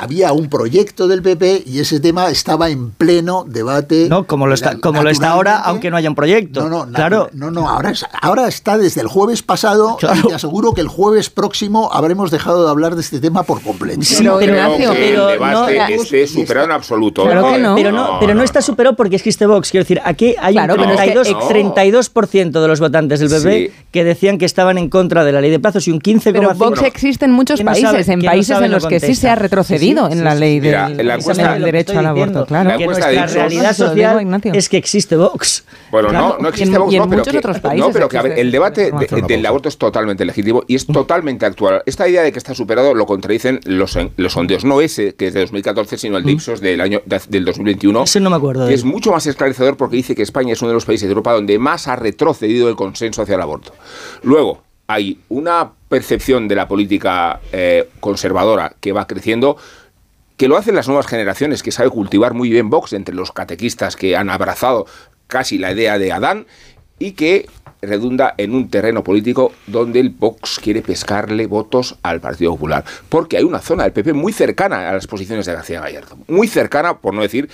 [0.00, 4.06] Había un proyecto del PP y ese tema estaba en pleno debate.
[4.08, 6.66] No, como lo está, como lo está ahora, aunque no haya un proyecto.
[6.70, 7.28] No, no, claro.
[7.34, 10.20] no, no, ahora, es- ahora está desde el jueves pasado Claro.
[10.24, 13.60] y te aseguro que el jueves próximo habremos dejado de hablar de este tema por
[13.60, 14.00] completo.
[14.02, 17.22] Sí, Pero, pero, Creo que pero el no, debate esté superado en absoluto.
[17.24, 17.74] Claro que no.
[17.74, 19.70] Pero no, pero no, está superado porque existe Vox.
[19.70, 23.20] Quiero decir, aquí hay Claro, un pero es que 32, ex- 32% de los votantes
[23.20, 23.82] del PP Sí.
[23.90, 26.32] que decían que estaban en contra de la ley de plazos y un 15,5%.
[26.32, 29.14] Pero Vox existe en muchos ¿Quién no países, sabe- en países en los que sí
[29.14, 30.60] se ha retrocedido Sí, en sí, la ley sí.
[30.66, 32.68] Mira, del, la encuesta- del derecho al aborto, claro.
[32.70, 35.64] La que encuesta nuestra de Ipsos- realidad social digo, es que existe Vox.
[35.90, 36.36] Bueno, Claro.
[36.40, 38.38] no, existe en- Vox, no, pero muchos que, otros no, países pero que a ver,
[38.38, 41.82] el debate de- del aborto es totalmente legítimo y es totalmente actual.
[41.86, 43.92] Esta idea de que está superado lo contradicen los,
[44.32, 47.44] sondeos, no ese que es de 2014, sino el de Ipsos del año de- del
[47.44, 48.02] 2021.
[48.04, 50.70] Ese no me acuerdo que es mucho más esclarecedor porque dice que España es uno
[50.70, 53.72] de los países de Europa donde más ha retrocedido el consenso hacia el aborto.
[54.22, 59.56] Luego, hay una percepción de la política eh, conservadora que va creciendo
[60.36, 63.96] que lo hacen las nuevas generaciones, que sabe cultivar muy bien Vox entre los catequistas
[63.96, 64.86] que han abrazado
[65.26, 66.46] casi la idea de Adán
[66.98, 67.48] y que
[67.82, 72.84] redunda en un terreno político donde el Vox quiere pescarle votos al Partido Popular.
[73.08, 76.18] Porque hay una zona del PP muy cercana a las posiciones de García Gallardo.
[76.28, 77.48] Muy cercana, por no decir,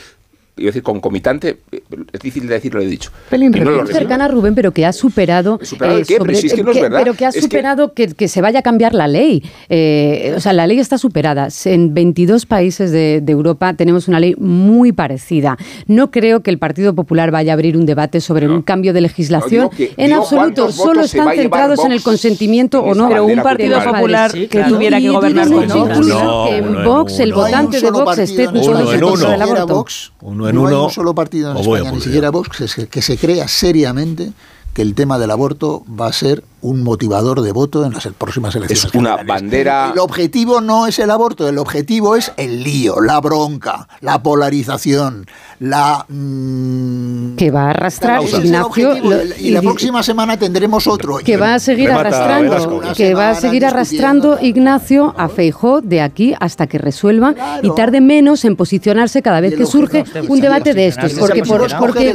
[0.57, 1.83] iba a decir concomitante, eh,
[2.13, 3.11] es difícil de decir, lo he dicho.
[3.31, 5.59] Pelín no cercana Rubén, pero que ha superado.
[5.63, 6.19] ¿He superado el qué?
[6.21, 6.99] Pero si es que no es que- verdad.
[6.99, 9.43] Pero que ha Es que- superado que, que se vaya a cambiar la ley.
[9.69, 11.49] Eh, o sea, la ley está superada.
[11.65, 15.57] En 22 países de, de Europa tenemos una ley muy parecida.
[15.87, 19.01] No creo que el Partido Popular vaya a abrir un debate sobre un cambio de
[19.01, 19.65] legislación.
[19.65, 20.71] No, digo que- en digo absoluto.
[20.73, 23.09] Solo están a centrados en el consentimiento en o no.
[23.09, 23.95] Pero un partido popular.
[24.01, 24.75] popular Sí, que claro.
[24.75, 29.43] tuviera que gobernar con incluso No, que Vox, el votante de Vox, esté siquiera del
[29.43, 29.87] aborto.
[30.41, 32.89] Uno en no hay uno, un solo partido en España, ni siquiera Vox, que se,
[32.89, 34.33] que se crea seriamente
[34.75, 38.55] que el tema del aborto va a ser un motivador de voto en las próximas
[38.55, 38.85] elecciones.
[38.85, 39.27] Es una generales.
[39.27, 44.23] bandera- El objetivo no es el aborto, el objetivo es el lío, la bronca, la
[44.23, 45.27] polarización,
[45.59, 46.05] la...
[46.09, 48.95] mm, Que va a arrastrar, Ignacio.
[49.03, 51.19] lo- y, la próxima semana tendremos otro.
[51.19, 56.01] que va a seguir Remata, arrastrando, que va a seguir arrastrando Ignacio a Feijó de
[56.01, 60.75] aquí hasta que resuelva y tarde menos en posicionarse cada vez que surge un debate
[60.75, 62.13] de estos, porque por porque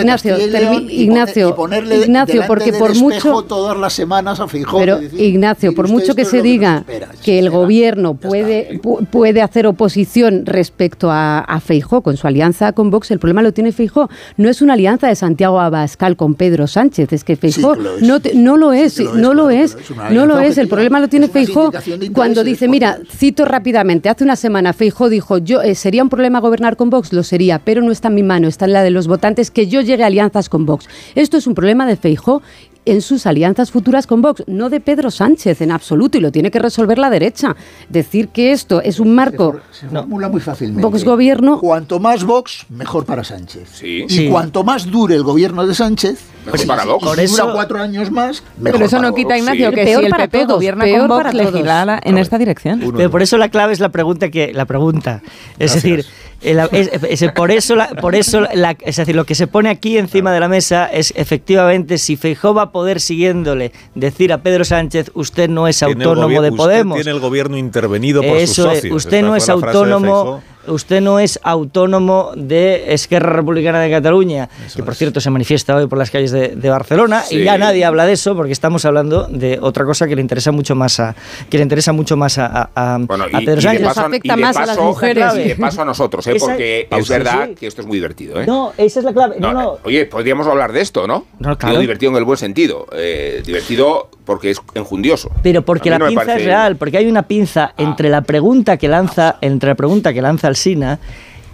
[0.00, 4.80] Ignacio, y Ignacio, poner- y ponerle Ignacio, porque por mucho todas las semanas a Feijóo.
[4.80, 6.84] Pero Ignacio, por mucho que se diga
[7.22, 8.80] que el gobierno puede,
[9.10, 13.52] puede hacer oposición respecto a, a Feijó con su alianza con Vox, el problema lo
[13.52, 14.08] tiene Feijó.
[14.36, 18.56] No es una alianza de Santiago Abascal con Pedro Sánchez, es que Feijó no, no
[18.56, 19.76] lo es, no lo es,
[20.10, 20.58] no lo es.
[20.58, 21.72] El problema lo tiene Feijó
[22.14, 26.40] cuando dice, mira, cito rápidamente, hace una semana Feijó dijo, yo eh, sería un problema
[26.40, 28.90] gobernar con Vox, lo sería, pero no está en mi mano, está en la de
[28.90, 30.88] los votantes que yo llegue a alianzas con Vox.
[31.14, 32.42] Esto es un problema de Feijó
[32.84, 36.50] en sus alianzas futuras con Vox, no de Pedro Sánchez en absoluto, y lo tiene
[36.50, 37.54] que resolver la derecha.
[37.88, 39.60] Decir que esto es un marco...
[39.70, 40.82] Se formula muy fácilmente.
[40.82, 41.60] Vox gobierno...
[41.60, 43.68] Cuanto más Vox, mejor para Sánchez.
[43.72, 44.04] Sí.
[44.08, 47.00] Y cuanto más dure el gobierno de Sánchez, Mejor si- para Vox.
[47.02, 49.38] si Por dura eso- cuatro años más, mejor Pero eso para no quita.
[49.38, 49.74] Ignacio, Sí.
[49.76, 52.80] que Peor si el para PP todos, gobierna peor con Vox, para en esta dirección.
[52.96, 55.22] Pero por eso la clave es la pregunta que la pregunta.
[55.58, 56.04] Es decir,
[56.44, 59.68] el- es- es- por eso, la- por eso la- es decir, lo que se pone
[59.70, 64.38] aquí encima de la mesa es efectivamente si Feijóo va a poder siguiéndole decir a
[64.38, 66.96] Pedro Sánchez usted no es Tiene autónomo de usted Podemos.
[66.96, 68.96] tiene el gobierno intervenido por Eso sus es, socios.
[68.96, 70.42] usted no es autónomo.
[70.66, 75.86] Usted no es autónomo de Esquerra Republicana de Cataluña, que por cierto se manifiesta hoy
[75.86, 77.36] por las calles de, de Barcelona Sí.
[77.36, 80.52] y ya nadie habla de eso porque estamos hablando de otra cosa que le interesa
[80.52, 81.14] mucho más a
[81.50, 83.82] que le interesa mucho más a, a- a- Bueno, a y, Pedro y de Sánchez.
[83.86, 86.36] paso, y de paso- y de paso a nosotros, ¿eh?
[86.36, 87.54] Esa- porque es verdad Sí.
[87.54, 88.40] que esto es muy divertido.
[88.40, 88.46] ¿eh?
[88.46, 89.36] No, esa es la clave.
[89.38, 89.78] No, No, no.
[89.84, 91.26] Oye, podríamos hablar de esto, ¿no?
[91.38, 91.78] No, claro.
[91.80, 92.86] Divertido en el buen sentido.
[92.92, 95.30] Eh, divertido porque es enjundioso.
[95.42, 98.76] Pero porque A la pinza parece- es real, porque hay una pinza entre la pregunta
[98.76, 100.98] que lanza, entre la pregunta que lanza Alsina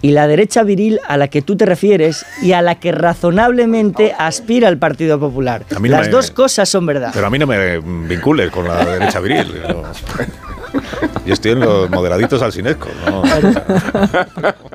[0.01, 4.13] y la derecha viril a la que tú te refieres y a la que razonablemente
[4.17, 5.63] aspira el Partido Popular.
[5.71, 7.11] No Las me- dos cosas son verdad.
[7.13, 9.47] Pero a mí no me vincules con la derecha viril.
[9.67, 9.83] Yo,
[11.25, 12.91] yo estoy en los moderaditos alcinescos.
[13.07, 13.23] ¿no?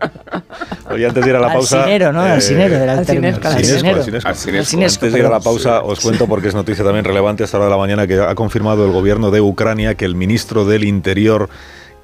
[0.90, 1.78] Oye, antes de ir a la pausa.
[1.80, 2.20] Alcinero, ¿no?
[2.20, 4.18] Alcinero, era el Alcinesco, término.
[4.24, 7.46] alcinesco, Antes de ir a la pausa, os cuento porque es noticia también relevante a
[7.46, 10.64] esta hora de la mañana que ha confirmado el gobierno de Ucrania que el ministro
[10.64, 11.48] del Interior.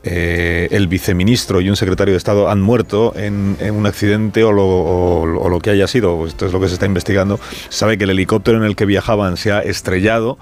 [0.03, 5.59] Eh, el viceministro y un secretario de Estado han muerto en, un accidente o lo,
[5.61, 6.27] que haya sido.
[6.27, 7.39] Esto es lo que se está investigando.
[7.69, 10.39] Sabe que el helicóptero en el que viajaban se ha estrellado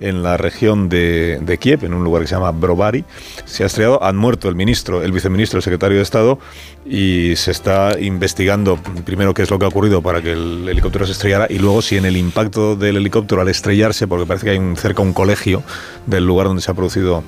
[0.00, 3.04] en la región de, Kiev, en un lugar que se llama Brovary.
[3.44, 6.38] Se ha estrellado, han muerto el ministro, el viceministro, el secretario de Estado
[6.86, 11.04] y se está investigando primero qué es lo que ha ocurrido para que el helicóptero
[11.04, 14.52] se estrellara y luego si en el impacto del helicóptero al estrellarse, porque parece que
[14.52, 15.62] hay cerca un colegio
[16.06, 17.22] del lugar donde se ha producido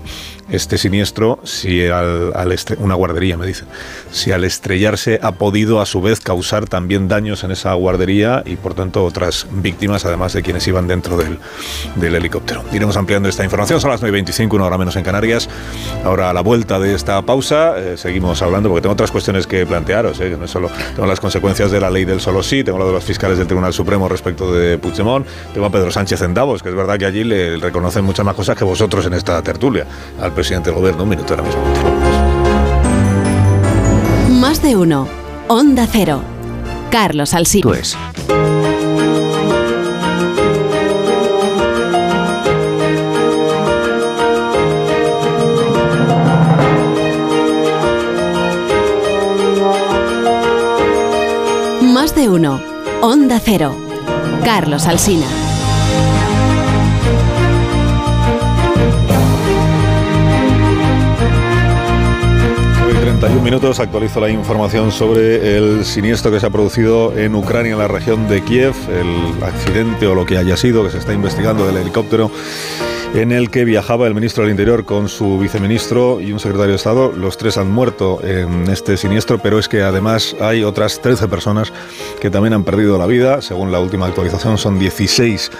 [0.50, 2.32] este siniestro, si al,
[2.78, 3.68] una guardería me dicen,
[4.10, 8.56] si al estrellarse ha podido a su vez causar también daños en esa guardería y
[8.56, 11.38] por tanto otras víctimas, además de quienes iban dentro del,
[11.96, 12.64] del helicóptero.
[12.72, 15.48] Iremos ampliando esta información, son las 9.25, una hora menos en Canarias.
[16.04, 19.64] Ahora a la vuelta de esta pausa eh, seguimos hablando porque tengo otras cuestiones que
[19.66, 22.86] plantearos, eh, no solo tengo las consecuencias de la ley del solo sí, tengo lo
[22.86, 26.62] de los fiscales del Tribunal Supremo respecto de Puigdemont, tengo a Pedro Sánchez en Davos,
[26.62, 29.86] que es verdad que allí le reconocen muchas más cosas que vosotros en esta tertulia,
[30.20, 31.04] al presidente del gobierno.
[31.04, 31.62] Un minuto ahora mismo.
[34.40, 35.06] Más de uno.
[35.46, 36.20] Onda Cero.
[36.90, 37.70] Carlos Alsina.
[51.82, 52.60] Más de uno.
[53.00, 53.76] Onda Cero.
[54.44, 55.51] Carlos Alsina.
[63.22, 67.72] Hoy 31 minutos actualizo la información sobre el siniestro que se ha producido en Ucrania,
[67.72, 71.12] en la región de Kiev, el accidente o lo que haya sido que se está
[71.12, 72.32] investigando del helicóptero
[73.14, 76.76] en el que viajaba el ministro del Interior con su viceministro y un secretario de
[76.76, 77.12] Estado.
[77.12, 81.72] Los tres han muerto en este siniestro, pero es que además hay otras 13 personas
[82.20, 83.40] que también han perdido la vida.
[83.40, 85.52] Según la última actualización, son 16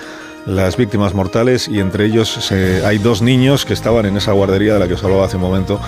[0.46, 4.74] las víctimas mortales y entre ellos se- hay dos niños que estaban en esa guardería
[4.74, 5.78] de la que os hablaba hace un momento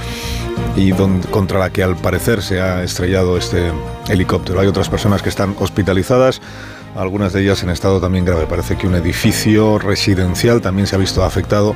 [0.77, 0.93] y
[1.31, 3.71] contra la que al parecer se ha estrellado este
[4.09, 4.61] helicóptero.
[4.61, 6.41] Hay otras personas que están hospitalizadas,
[6.97, 8.47] algunas de ellas en estado también grave.
[8.47, 11.75] Parece que un edificio residencial también se ha visto afectado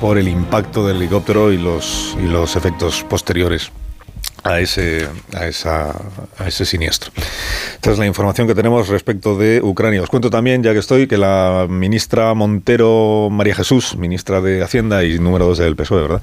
[0.00, 3.72] por el impacto del helicóptero y los efectos posteriores
[4.48, 5.90] a ese, a, esa,
[6.38, 7.10] a ese siniestro.
[7.74, 10.02] Esta es la información que tenemos respecto de Ucrania.
[10.02, 15.04] Os cuento también, ya que estoy, que la ministra Montero María Jesús, ministra de Hacienda
[15.04, 16.22] y número dos del PSOE, ¿verdad?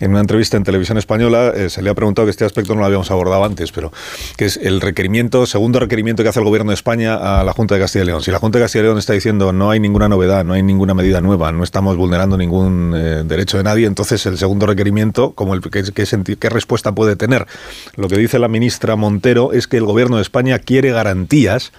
[0.00, 2.80] En una entrevista en televisión española eh, se le ha preguntado que este aspecto no
[2.80, 3.92] lo habíamos abordado antes, pero
[4.36, 7.74] que es el requerimiento, segundo requerimiento que hace el gobierno de España a la Junta
[7.74, 8.22] de Castilla y León.
[8.22, 10.62] Si la Junta de Castilla y León está diciendo no hay ninguna novedad, no hay
[10.62, 15.32] ninguna medida nueva, no estamos vulnerando ningún eh, derecho de nadie, entonces el segundo requerimiento,
[15.32, 17.46] como el que senti- qué respuesta puede tener.
[17.96, 21.72] Lo que dice la ministra Montero es que el gobierno de España quiere garantías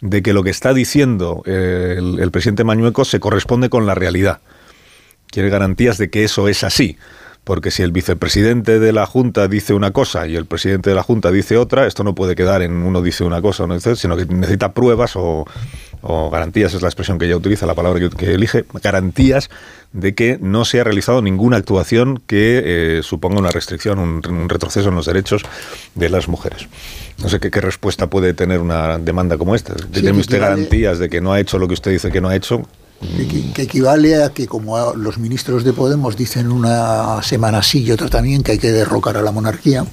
[0.00, 4.40] de que lo que está diciendo eh, el, presidente Mañueco se corresponde con la realidad.
[5.28, 6.98] Quiere garantías de que eso es así
[7.46, 11.04] porque si el vicepresidente de la Junta dice una cosa y el presidente de la
[11.04, 14.24] Junta dice otra, esto no puede quedar en uno dice una cosa, dice, sino que
[14.26, 15.44] necesita pruebas o,
[16.02, 19.48] o garantías, es la expresión que ella utiliza, la palabra que, que elige, garantías
[19.92, 22.62] de que no se ha realizado ninguna actuación que
[22.98, 25.42] eh, suponga una restricción, un, un retroceso en los derechos
[25.94, 26.66] de las mujeres.
[27.22, 29.72] No sé qué, qué respuesta puede tener una demanda como esta.
[29.92, 32.28] ¿Tiene usted equivale- garantías de que no ha hecho lo que usted dice que no
[32.28, 32.62] ha hecho?
[33.00, 37.90] Que, que equivale a que como los ministros de Podemos dicen una semana sí y
[37.90, 39.84] otra también que hay que derrocar a la monarquía,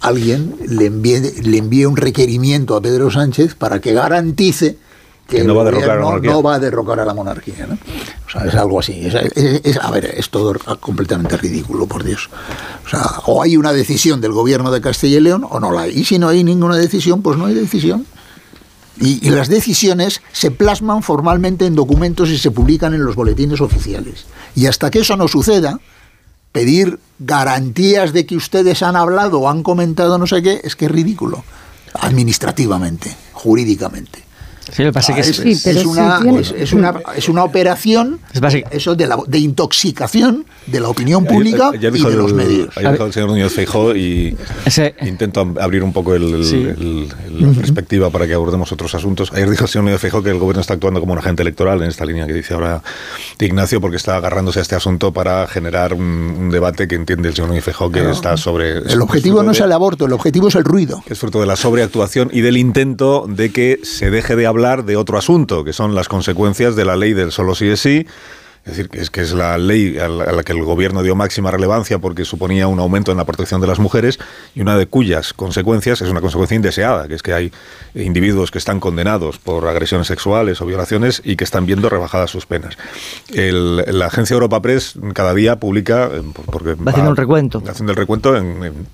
[0.00, 4.78] alguien le envíe, le envíe un requerimiento a Pedro Sánchez para que garantice
[5.26, 6.30] que, Que no va a derrocar a la gobierno monarquía.
[6.30, 7.66] no va a derrocar a la monarquía.
[7.66, 7.74] ¿no?
[7.74, 8.92] O sea, es algo así.
[9.06, 12.28] Es, es- es- a ver, es todo completamente ridículo, por Dios.
[12.84, 15.80] O sea, o hay una decisión del gobierno de Castilla y León o no la
[15.82, 15.98] hay.
[15.98, 18.06] Y si no hay ninguna decisión, pues no hay decisión.
[19.00, 24.26] Y, las decisiones se plasman formalmente en documentos y se publican en los boletines oficiales.
[24.54, 25.78] Y hasta que eso no suceda,
[26.52, 30.86] pedir garantías de que ustedes han hablado o han comentado no sé qué, es que
[30.86, 31.44] es ridículo.
[31.92, 34.25] Administrativamente, jurídicamente.
[34.72, 37.28] Sí, lo que pasa Ah, es es, que es- es una, es, es una, es
[37.28, 38.18] una operación
[38.70, 42.36] eso de, la, de intoxicación de la opinión pública Ayer y dijo de los el-
[42.36, 42.76] medios.
[42.76, 44.36] ayer dijo el señor Núñez Feijóo y
[45.02, 46.56] intento am- abrir un poco el- el- Sí.
[46.56, 49.30] el- el- la perspectiva para que abordemos otros asuntos.
[49.32, 51.80] Ayer dijo el señor Núñez Feijóo que el gobierno está actuando como un agente electoral
[51.82, 52.82] en esta línea que dice ahora
[53.40, 57.34] Ignacio porque está agarrándose a este asunto para generar un, un debate que entiende el
[57.34, 58.12] señor Núñez Feijóo que Claro.
[58.14, 58.78] está sobre...
[58.78, 61.02] El objetivo no es el aborto, el objetivo es el ruido.
[61.08, 64.96] Es fruto de la sobreactuación y del intento de que se deje de hablar de
[64.96, 68.06] otro asunto, que son las consecuencias de la ley del solo sí es sí.
[68.64, 71.52] Es decir, que es, que es la ley a la, que el gobierno dio máxima
[71.52, 74.18] relevancia porque suponía un aumento en la protección de las mujeres
[74.56, 77.52] y una de cuyas consecuencias es una consecuencia indeseada, que es que hay
[77.94, 82.46] individuos que están condenados por agresiones sexuales o violaciones y que están viendo rebajadas sus
[82.46, 82.76] penas.
[83.32, 87.62] El- la agencia Europa Press cada día publica, eh, por- porque Va haciendo un recuento.
[87.68, 88.86] haciendo el recuento en- en-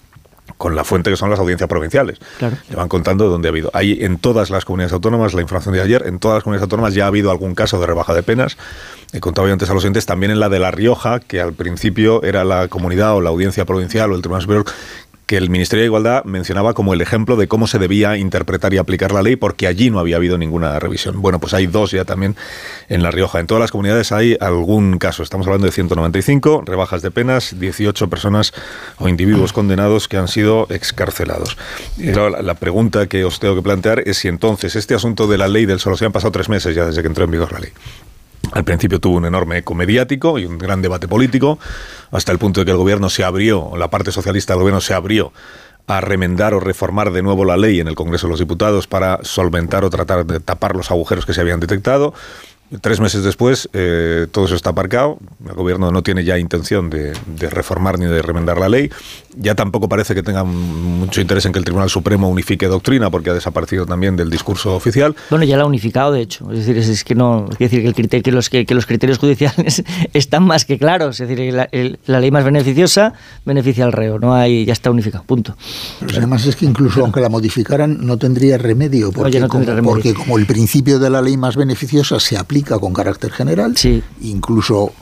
[0.62, 2.20] con la fuente que son las audiencias provinciales.
[2.38, 2.56] Claro.
[2.70, 3.72] Le van contando dónde ha habido.
[3.74, 6.94] Hay en todas las comunidades autónomas, la información de ayer, en todas las comunidades autónomas
[6.94, 8.56] ya ha habido algún caso de rebaja de penas.
[9.12, 11.52] He contado yo antes a los oyentes, también en la de La Rioja, que al
[11.52, 14.66] principio era la comunidad o la audiencia provincial o el Tribunal Superior
[15.26, 18.78] que el Ministerio de Igualdad mencionaba como el ejemplo de cómo se debía interpretar y
[18.78, 21.22] aplicar la ley, porque allí no había habido ninguna revisión.
[21.22, 22.36] Bueno, pues hay dos ya también
[22.88, 23.40] en La Rioja.
[23.40, 25.22] En todas las comunidades hay algún caso.
[25.22, 28.52] Estamos hablando de 195 rebajas de penas, 18 personas
[28.98, 31.56] o individuos condenados que han sido excarcelados.
[31.96, 35.26] Y claro, la, la pregunta que os tengo que plantear es si entonces este asunto
[35.26, 37.30] de la ley del solo se han pasado tres meses ya desde que entró en
[37.30, 37.72] vigor la ley.
[38.53, 41.59] Al principio tuvo un enorme eco mediático y un gran debate político,
[42.11, 44.94] hasta el punto de que el gobierno se abrió, la parte socialista del gobierno se
[44.94, 45.32] abrió
[45.86, 49.18] a remendar o reformar de nuevo la ley en el Congreso de los Diputados para
[49.22, 52.14] solventar o tratar de tapar los agujeros que se habían detectado.
[52.80, 55.18] Tres meses después, eh, todo eso está aparcado.
[55.46, 58.90] El gobierno no tiene ya intención de, de reformar ni de remendar la ley.
[59.36, 63.30] Ya tampoco parece que tenga mucho interés en que el Tribunal Supremo unifique doctrina, porque
[63.30, 65.14] ha desaparecido también del discurso oficial.
[65.30, 66.50] Bueno, ya la ha unificado, de hecho.
[66.52, 68.74] Es decir, es, es que no, es decir que, el criterio, que, los, que, que
[68.74, 71.20] los criterios judiciales están más que claros.
[71.20, 73.12] Es decir, la, el- la ley más beneficiosa
[73.44, 74.18] beneficia al reo.
[74.18, 75.24] No hay, ya está unificado.
[75.24, 75.56] Punto.
[76.00, 79.60] Pero además es que incluso aunque la modificaran no tendría remedio, porque, Oye, no como,
[79.64, 79.92] tendría remedio.
[79.94, 83.74] porque como el principio de la ley más beneficiosa se aplica con carácter general,
[84.20, 84.92] incluso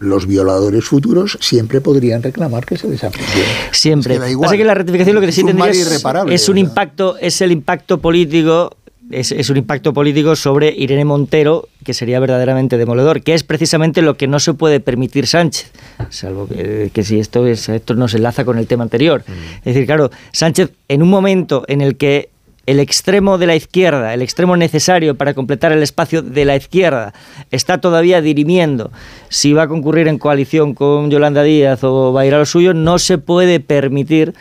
[0.00, 3.26] los violadores futuros siempre podrían reclamar que se les aplique.
[3.72, 4.16] Siempre.
[4.16, 4.36] Es que.
[4.36, 6.56] Pasa que la rectificación lo que sí tendría es, un ¿verdad?
[6.56, 8.76] impacto, es el impacto político.
[9.10, 14.00] Es, es un impacto político sobre Irene Montero que sería verdaderamente demoledor, que es precisamente
[14.00, 15.72] lo que no se puede permitir Sánchez,
[16.08, 19.22] salvo que, que si esto, es, esto nos enlaza con el tema anterior.
[19.58, 22.30] Es decir, claro, Sánchez en un momento en el que
[22.66, 27.12] el extremo de la izquierda, el extremo necesario para completar el espacio de la izquierda,
[27.50, 28.90] está todavía dirimiendo
[29.28, 32.46] si va a concurrir en coalición con Yolanda Díaz o va a ir a lo
[32.46, 34.34] suyo, no se puede permitir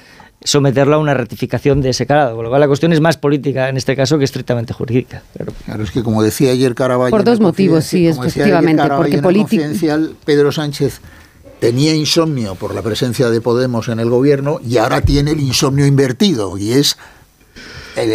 [0.46, 2.36] someterlo a una ratificación de ese calado.
[2.36, 5.24] Con lo cual la cuestión es más política en este caso que estrictamente jurídica.
[5.36, 5.54] Claro.
[5.66, 7.12] Claro, es que como decía ayer Caraballo...
[7.12, 11.00] Por dos motivos, sí, efectivamente, porque en el político- confidencial, Pedro Sánchez
[11.60, 15.86] tenía insomnio por la presencia de Podemos en el gobierno y ahora tiene el insomnio
[15.86, 16.98] invertido y es
[17.96, 18.12] el-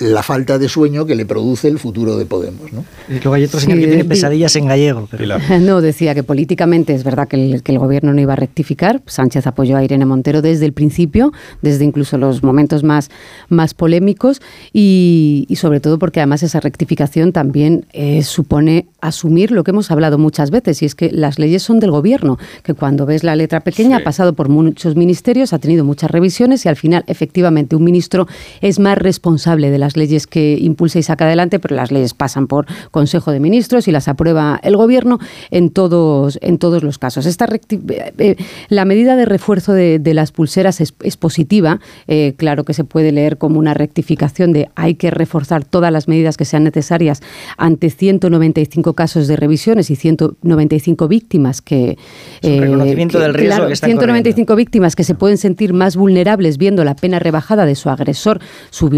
[0.00, 2.72] el- la falta de sueño que le produce el futuro de Podemos.
[2.72, 2.84] ¿no?
[3.08, 5.08] Y luego hay otro Sí, señor que tiene di- pesadillas en gallego.
[5.10, 5.36] Pero...
[5.60, 9.02] No, decía que políticamente es verdad que el, que el gobierno no iba a rectificar.
[9.06, 13.10] Sánchez apoyó a Irene Montero desde el principio, desde incluso los momentos más,
[13.48, 14.40] más polémicos
[14.72, 19.90] y, y sobre todo porque además esa rectificación también eh, supone asumir lo que hemos
[19.90, 23.36] hablado muchas veces y es que las leyes son del gobierno, que cuando ves la
[23.36, 27.76] letra pequeña ha pasado por muchos ministerios, ha tenido muchas revisiones y al final efectivamente
[27.76, 28.26] un ministro
[28.60, 32.14] es más responsable responsable de las leyes que impulsa y saca adelante, pero las leyes
[32.14, 35.18] pasan por Consejo de Ministros y las aprueba el Gobierno
[35.50, 37.26] en todos, en todos los casos.
[37.26, 38.36] Esta eh, eh,
[38.68, 41.80] la medida de refuerzo de, las pulseras es, positiva.
[42.06, 46.06] Eh, claro que se puede leer como una rectificación de hay que reforzar todas las
[46.06, 47.20] medidas que sean necesarias
[47.56, 51.98] ante 195 casos de revisiones y 195 víctimas que...
[52.42, 57.18] reconocimiento del riesgo que 195 víctimas que se pueden sentir más vulnerables viendo la pena
[57.18, 58.40] rebajada de su agresor,
[58.70, 58.88] su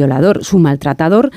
[0.42, 1.30] su maltratador.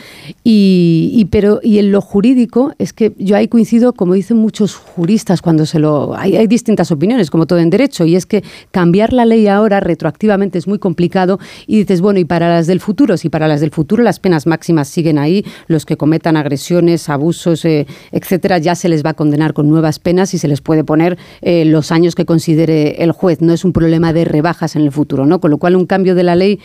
[0.44, 5.42] Y, pero, y en lo jurídico es que yo ahí coincido, como dicen muchos juristas,
[5.42, 6.16] cuando se lo.
[6.16, 9.80] Hay, hay distintas opiniones, como todo en derecho, y es que cambiar la ley ahora
[9.80, 11.40] retroactivamente es muy complicado.
[11.68, 14.48] Y dices, bueno, y para las del futuro, si para las del futuro las penas
[14.48, 19.14] máximas siguen ahí, los que cometan agresiones, abusos, eh, etcétera, ya se les va a
[19.14, 23.12] condenar con nuevas penas y se les puede poner eh, los años que considere el
[23.12, 23.42] juez.
[23.42, 25.40] No es un problema de rebajas en el futuro, ¿no?
[25.40, 26.60] Con lo cual, un cambio de la ley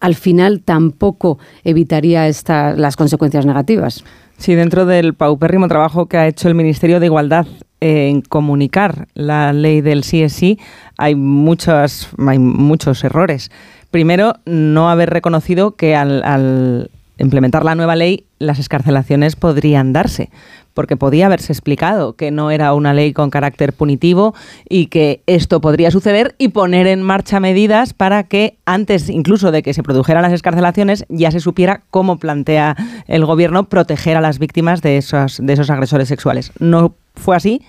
[0.00, 4.04] al final tampoco evitaría esta, las consecuencias negativas.
[4.36, 7.46] Sí, dentro del paupérrimo trabajo que ha hecho el Ministerio de Igualdad
[7.80, 10.58] en comunicar la ley del CSI,
[10.96, 13.50] hay, muchos, hay muchos errores.
[13.90, 20.30] Primero, no haber reconocido que al implementar la nueva ley las escarcelaciones podrían darse
[20.78, 24.36] porque podía haberse explicado que no era una ley con carácter punitivo
[24.68, 29.64] y que esto podría suceder y poner en marcha medidas para que antes incluso de
[29.64, 32.76] que se produjeran las escarcelaciones ya se supiera cómo plantea
[33.08, 36.52] el gobierno proteger a las víctimas de esos, de esos agresores sexuales.
[36.60, 37.60] No fue así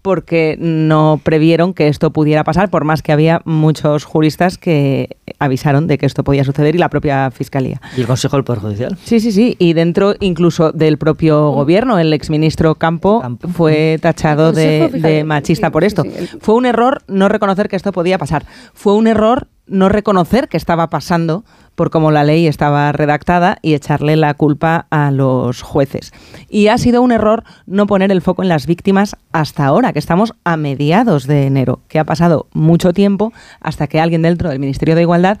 [0.00, 5.86] porque no previeron que esto pudiera pasar, por más que había muchos juristas que avisaron
[5.86, 7.80] de que esto podía suceder y la propia Fiscalía.
[7.96, 8.96] ¿Y el Consejo del Poder Judicial?
[9.04, 9.56] Sí, sí, sí.
[9.58, 13.48] Y dentro incluso del propio gobierno, el exministro Campo, Campo.
[13.48, 16.04] fue tachado de, machista por esto.
[16.40, 18.44] Fue un error no reconocer que esto podía pasar.
[18.72, 21.44] Fue un error no reconocer que estaba pasando
[21.74, 26.12] por cómo la ley estaba redactada y echarle la culpa a los jueces.
[26.48, 29.98] Y ha sido un error no poner el foco en las víctimas hasta ahora, que
[29.98, 34.58] estamos a mediados de enero, que ha pasado mucho tiempo hasta que alguien dentro del
[34.58, 35.38] Ministerio de Igualdad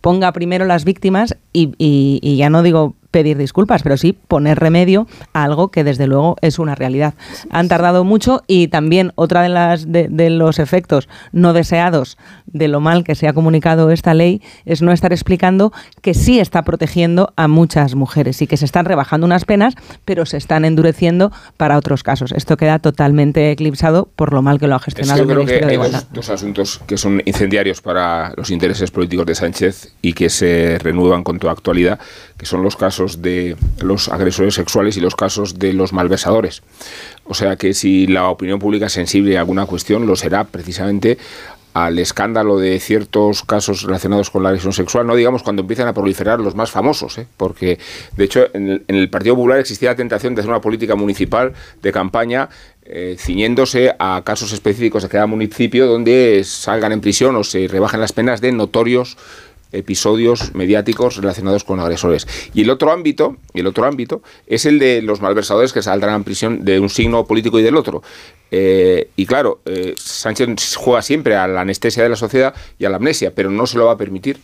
[0.00, 5.06] ponga primero las víctimas y, y ya no digo pedir disculpas, pero sí poner remedio
[5.34, 7.14] a algo que desde luego es una realidad.
[7.48, 12.80] Han tardado mucho y también otra de las de, los efectos no deseados de lo
[12.80, 17.32] mal que se ha comunicado esta ley es no estar explicando que sí está protegiendo
[17.36, 21.78] a muchas mujeres y que se están rebajando unas penas, pero se están endureciendo para
[21.78, 22.32] otros casos.
[22.32, 26.02] Esto queda totalmente eclipsado por lo mal que lo ha gestionado el Ministerio de Igualdad.
[26.02, 30.80] Dos, dos asuntos que son incendiarios para los intereses políticos de Sánchez y que se
[30.80, 32.00] renuevan con toda actualidad,
[32.44, 36.62] que son los casos de los agresores sexuales y los casos de los malversadores.
[37.24, 41.16] O sea que si la opinión pública es sensible a alguna cuestión, lo será precisamente
[41.72, 45.94] al escándalo de ciertos casos relacionados con la agresión sexual, no digamos cuando empiezan a
[45.94, 47.26] proliferar los más famosos, ¿eh?
[47.38, 47.78] porque
[48.16, 51.92] de hecho en el, Partido Popular existía la tentación de hacer una política municipal de
[51.92, 52.50] campaña
[52.84, 58.00] eh, ciñéndose a casos específicos de cada municipio donde salgan en prisión o se rebajen
[58.00, 59.16] las penas de notorios
[59.74, 62.26] episodios mediáticos relacionados con agresores.
[62.54, 66.24] Y el otro ámbito, el otro ámbito es el de los malversadores que saldrán en
[66.24, 68.02] prisión de un signo político y del otro.
[68.50, 72.90] Eh, y claro, eh, Sánchez juega siempre a la anestesia de la sociedad y a
[72.90, 74.38] la amnesia, pero no se lo va a permitir.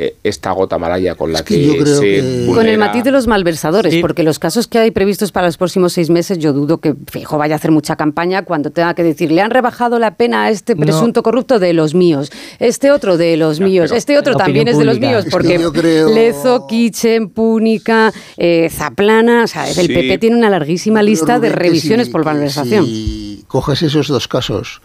[0.00, 4.22] Eh, esta gota malaya con la que, se Con el matiz de los malversadores, porque
[4.22, 7.56] los casos que hay previstos para los próximos seis meses, yo dudo que Fijo vaya
[7.56, 10.76] a hacer mucha campaña cuando tenga que decir, le han rebajado la pena a este
[10.76, 12.30] presunto corrupto de los míos,
[12.60, 17.30] este otro de los míos, este otro también es de los míos, porque Lezo, Kitchen,
[17.30, 22.86] Púnica, eh, Zaplana, o sea, el PP tiene una larguísima lista de revisiones por malversación.
[22.86, 24.80] Si coges esos dos casos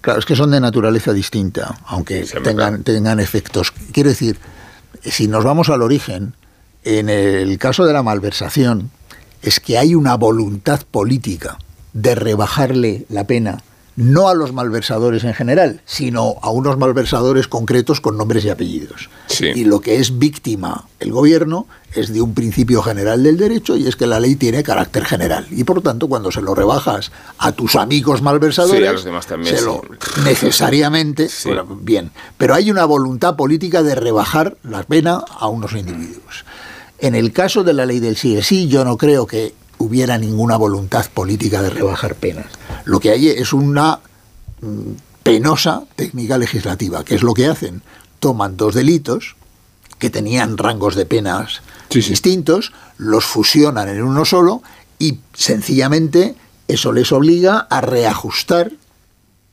[0.00, 3.72] Claro, es que son de naturaleza distinta, aunque tengan, tengan efectos.
[3.92, 4.38] Quiero decir,
[5.02, 6.34] si nos vamos al origen,
[6.84, 8.90] en el caso de la malversación,
[9.42, 11.58] es que hay una voluntad política
[11.92, 13.62] de rebajarle la pena
[14.00, 19.10] no a los malversadores en general, sino a unos malversadores concretos con nombres y apellidos.
[19.40, 23.86] Y lo que es víctima el gobierno es de un principio general del derecho y
[23.86, 25.46] es que la ley tiene carácter general.
[25.50, 29.82] Y por tanto, cuando se lo rebajas a tus amigos malversadores, se lo,
[30.24, 31.28] necesariamente,
[31.80, 32.10] bien.
[32.38, 36.44] Pero hay una voluntad política de rebajar la pena a unos individuos.
[36.98, 41.06] En el caso de la ley del sí, yo no creo que hubiera ninguna voluntad
[41.12, 42.46] política de rebajar penas.
[42.84, 44.00] Lo que hay es una
[44.60, 47.82] mm, penosa técnica legislativa, que es lo que hacen.
[48.18, 49.36] Toman dos delitos
[49.98, 54.62] que tenían rangos de penas distintos, los fusionan en uno solo
[54.98, 56.36] y sencillamente
[56.68, 58.70] eso les obliga a reajustar,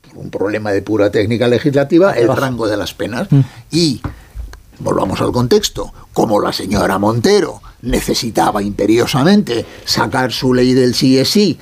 [0.01, 3.27] por un problema de pura técnica legislativa, el rango de las penas.
[3.31, 3.39] Mm.
[3.71, 4.01] Y
[4.79, 11.29] volvamos al contexto, como la señora Montero necesitaba imperiosamente sacar su ley del sí es
[11.29, 11.59] sí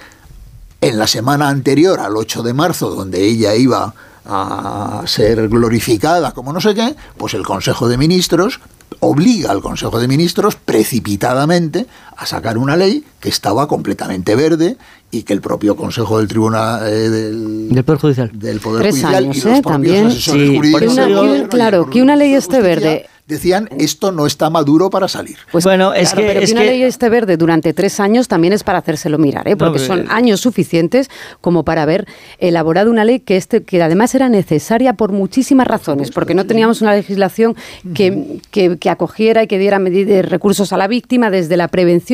[0.86, 3.92] en la semana anterior al 8 de marzo, donde ella iba
[4.24, 8.60] a ser glorificada como no sé qué, pues el Consejo de Ministros
[9.00, 11.88] obliga al Consejo de Ministros precipitadamente
[12.18, 14.78] a sacar una ley que estaba completamente verde
[15.12, 19.16] y que el propio Consejo del Tribunal eh, del, Poder Judicial, del Poder Tres Judicial
[19.24, 19.62] años, y los ¿eh?
[19.62, 20.12] propios También.
[20.12, 23.08] Sí, claro, que una ley esté verde.
[23.28, 25.38] Decían, esto no está maduro para salir.
[25.52, 28.28] Pues bueno, es claro, que, pero es que una ley esté verde durante tres años
[28.28, 29.56] también es para hacérselo mirar, ¿eh?
[29.58, 31.10] porque son años suficientes
[31.42, 32.06] como para haber
[32.38, 36.84] elaborado una ley que, este, que además era necesaria por muchísimas razones, porque no teníamos
[36.84, 37.56] una legislación
[37.96, 42.05] que, que- que acogiera y que diera medidas, recursos a la víctima desde la prevención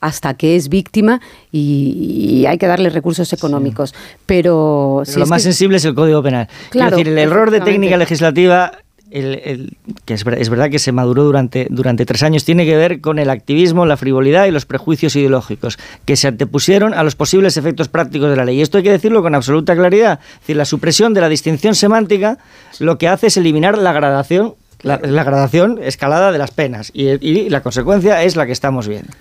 [0.00, 1.20] hasta que es víctima
[1.52, 3.94] y, y hay que darle recursos económicos.
[4.26, 6.48] Pero, Pero si lo es más que- sensible es el Código Penal.
[6.70, 8.72] Claro, decir, el error de técnica legislativa,
[9.10, 12.76] el- el- que es, es verdad que se maduró durante, durante tres años, tiene que
[12.76, 17.14] ver con el activismo, la frivolidad y los prejuicios ideológicos que se antepusieron a los
[17.14, 18.58] posibles efectos prácticos de la ley.
[18.58, 20.18] Y esto hay que decirlo con absoluta claridad.
[20.34, 22.38] Es decir, la supresión de la distinción semántica
[22.80, 24.54] lo que hace es eliminar la gradación.
[24.82, 29.12] La, la gradación escalada de las penas y, la consecuencia es la que estamos viendo.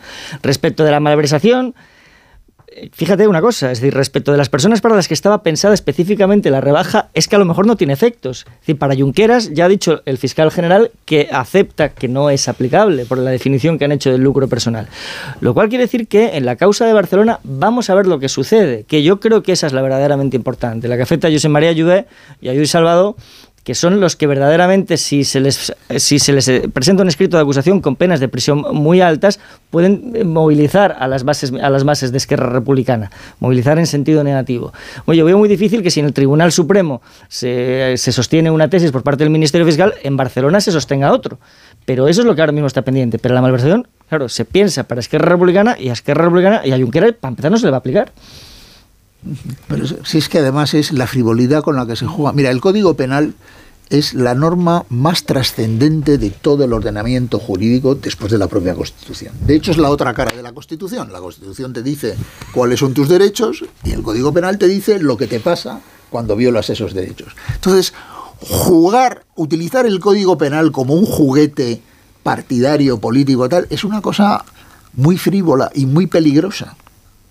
[0.41, 1.76] Respecto de la malversación,
[2.91, 6.49] fíjate una cosa, es decir, respecto de las personas para las que estaba pensada específicamente
[6.49, 8.45] la rebaja, es que a lo mejor no tiene efectos.
[8.78, 13.18] Para Junqueras ya ha dicho el fiscal general que acepta que no es aplicable por
[13.18, 14.88] la definición que han hecho del lucro personal.
[15.39, 18.30] Lo cual quiere decir que en la causa de Barcelona vamos a ver lo que
[18.30, 21.49] sucede, que yo creo que esa es la verdaderamente importante, la que afecta a José
[21.49, 22.08] María Lluvé
[22.41, 23.16] y a Lluís Salvador
[23.66, 27.36] que son los que verdaderamente, si se les, si se les eh, presenta un escrito
[27.36, 29.39] de acusación con penas de prisión muy altas,
[29.72, 33.09] pueden eh, movilizar a las bases, a las bases de Esquerra Republicana,
[33.39, 34.72] movilizar en sentido negativo.
[35.05, 38.91] Oye, veo muy difícil que si en el Tribunal Supremo se, se sostiene una tesis
[38.91, 41.39] por parte del Ministerio Fiscal, en Barcelona se sostenga otro.
[41.86, 43.18] Pero eso es lo que ahora mismo está pendiente.
[43.18, 46.78] Pero la malversación, claro, se piensa para Esquerra Republicana y a Esquerra Republicana y a
[46.78, 48.11] Junqueras, para empezar, no se le va a aplicar.
[49.67, 52.34] Pero si es que además es la frivolidad con la que se juega.
[52.34, 53.34] Mira, el Código Penal
[53.89, 59.34] es la norma más trascendente de todo el ordenamiento jurídico después de la propia Constitución.
[59.45, 61.11] De hecho, es la otra cara de la Constitución.
[61.11, 62.15] La Constitución te dice
[62.51, 66.36] cuáles son tus derechos y el Código Penal te dice lo que te pasa cuando
[66.36, 67.36] violas esos derechos.
[67.53, 67.93] Entonces,
[68.39, 71.82] jugar, utilizar el Código Penal como un juguete
[72.23, 74.43] partidario, político, tal, es una cosa
[74.93, 76.76] muy frívola y muy peligrosa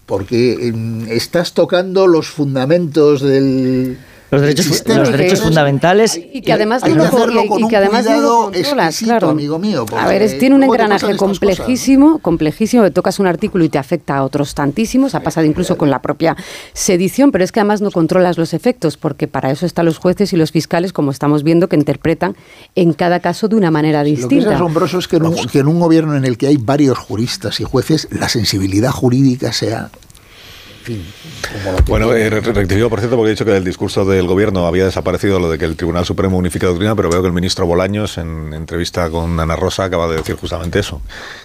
[0.06, 3.98] porque em, estás tocando los fundamentos del
[4.30, 4.98] Los derechos, del sistema.
[5.00, 7.76] los derechos fundamentales Y que además hay no que lo, hacerlo con y un que
[7.76, 9.28] además no lo cuidado controlas, claro.
[9.30, 11.18] amigo mío, a ver, es- tiene un engranaje cosas.
[11.18, 15.76] complejísimo, complejísimo, que tocas un artículo y te afecta a otros tantísimos, ha pasado incluso
[15.76, 16.36] con la propia
[16.72, 20.32] sedición, pero es que además no controlas los efectos, porque para eso están los jueces
[20.32, 22.36] y los fiscales, como estamos viendo, que interpretan
[22.74, 24.54] en cada caso de una manera Lo que es distinta.
[24.56, 27.60] asombroso es que en, un, que en un gobierno en el que hay varios juristas
[27.60, 29.90] y jueces, la sensibilidad jurídica sea...
[31.86, 34.84] Bueno, eh, re- rectifico, por cierto, porque he dicho que del discurso del gobierno había
[34.84, 38.18] desaparecido lo de que el Tribunal Supremo unifica doctrina, pero veo que el ministro Bolaños,
[38.18, 41.00] en entrevista con Ana Rosa, acaba de decir justamente eso,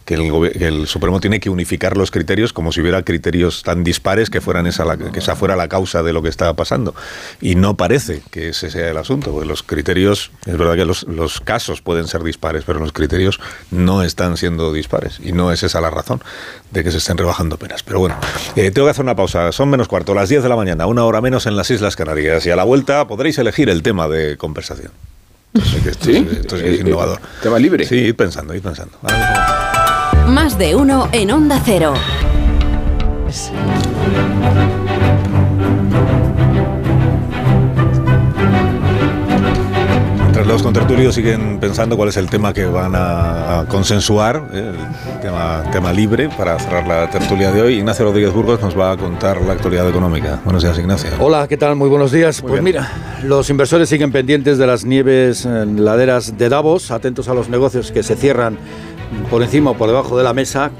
[0.06, 4.42] que el, Supremo tiene que unificar los criterios como si hubiera criterios tan dispares que,
[4.42, 6.94] fueran esa, la- que esa fuera la causa de lo que está pasando.
[7.42, 11.04] Y no parece que ese sea el asunto, porque los criterios, es verdad que los,
[11.04, 13.40] los casos pueden ser dispares, pero los criterios
[13.72, 15.20] no están siendo dispares.
[15.24, 16.22] Y no es esa la razón
[16.72, 17.84] de que se estén rebajando penas.
[17.84, 18.16] Pero bueno,
[18.56, 19.29] eh, tengo que hacer una pausa.
[19.52, 22.46] Son menos cuarto, las 10 de la mañana, una hora menos en las Islas Canarias.
[22.46, 24.92] Y a la vuelta podréis elegir el tema de conversación.
[25.54, 26.28] Entonces, esto, ¿Sí?
[26.30, 27.20] es, esto es Eh, eh, innovador.
[27.42, 27.86] tema libre.
[27.86, 28.98] Sí, id pensando, id pensando.
[30.28, 31.94] Más de uno en Onda Cero.
[40.50, 44.72] Los contertulios siguen pensando cuál es el tema que van a, a consensuar, eh,
[45.14, 48.94] el tema, tema libre, para cerrar la tertulia de hoy, Ignacio Rodríguez Burgos nos va
[48.94, 50.42] a contar la actualidad económica.
[50.44, 51.12] Buenos días, Ignacio.
[51.20, 51.76] Hola, ¿qué tal?
[51.76, 52.42] Muy buenos días.
[52.42, 52.74] Muy pues bien.
[52.74, 52.92] mira,
[53.24, 57.92] los inversores siguen pendientes de las nieves en laderas de Davos, atentos a los negocios
[57.92, 58.58] que se cierran
[59.30, 60.72] por encima o por debajo de la mesa.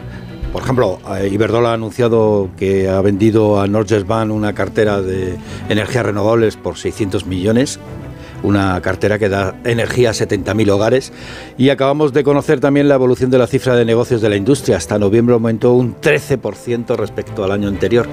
[0.52, 5.38] Por ejemplo, eh, Iberdrola ha anunciado que ha vendido a Norges Bank una cartera de
[5.70, 7.80] energías renovables por 600 millones
[8.44, 11.14] una cartera que da energía a 70.000 hogares.
[11.58, 14.78] Y acabamos de conocer también la evolución de la cifra de negocios de la industria.
[14.78, 18.08] Hasta noviembre aumentó un 13% respecto al año anterior.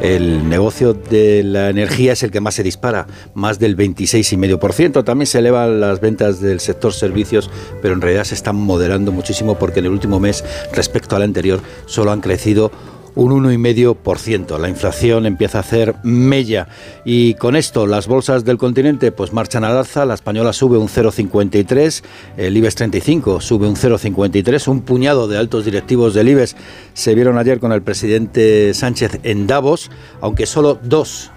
[0.00, 5.04] El negocio de la energía es el que más se dispara, más del 26,5%.
[5.04, 7.50] También se elevan las ventas del sector servicios,
[7.80, 11.60] pero en realidad se están moderando muchísimo porque en el último mes, respecto al anterior,
[11.86, 12.70] solo han crecido
[13.14, 14.58] un 1,5%.
[14.58, 16.68] La inflación empieza a hacer mella
[17.04, 20.04] y con esto las bolsas del continente pues marchan al alza.
[20.04, 22.02] La española sube un 0,53,
[22.36, 24.68] el IBEX 35 sube un 0,53.
[24.68, 26.56] Un puñado de altos directivos del IBEX
[26.92, 29.90] se vieron ayer con el presidente Sánchez en Davos,
[30.20, 31.30] aunque solo dos,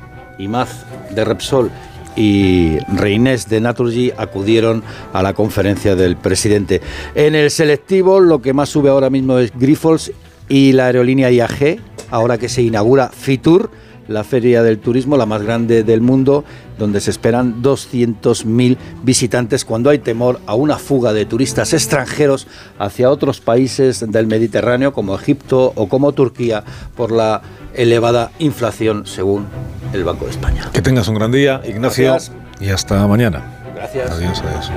[0.46, 1.72] más de Repsol
[2.16, 6.82] y Reinés de Naturgy acudieron a la conferencia del presidente.
[7.16, 10.12] En el selectivo lo que más sube ahora mismo es Grifols
[10.50, 11.80] y la aerolínea IAG,
[12.12, 13.70] ahora que se inaugura Fitur,
[14.08, 16.46] la feria del turismo, la más grande del mundo,
[16.78, 22.48] donde se esperan 200.000 visitantes cuando hay temor a una fuga de turistas extranjeros
[22.80, 26.64] hacia otros países del Mediterráneo como Egipto o como Turquía
[26.96, 27.42] por la
[27.74, 29.46] elevada inflación según
[29.92, 30.70] el Banco de España.
[30.72, 32.36] Que tengas un gran día, Ignacio, Gracias.
[32.62, 33.44] y hasta mañana.
[33.76, 34.10] Gracias.
[34.10, 34.72] Adiós, adiós.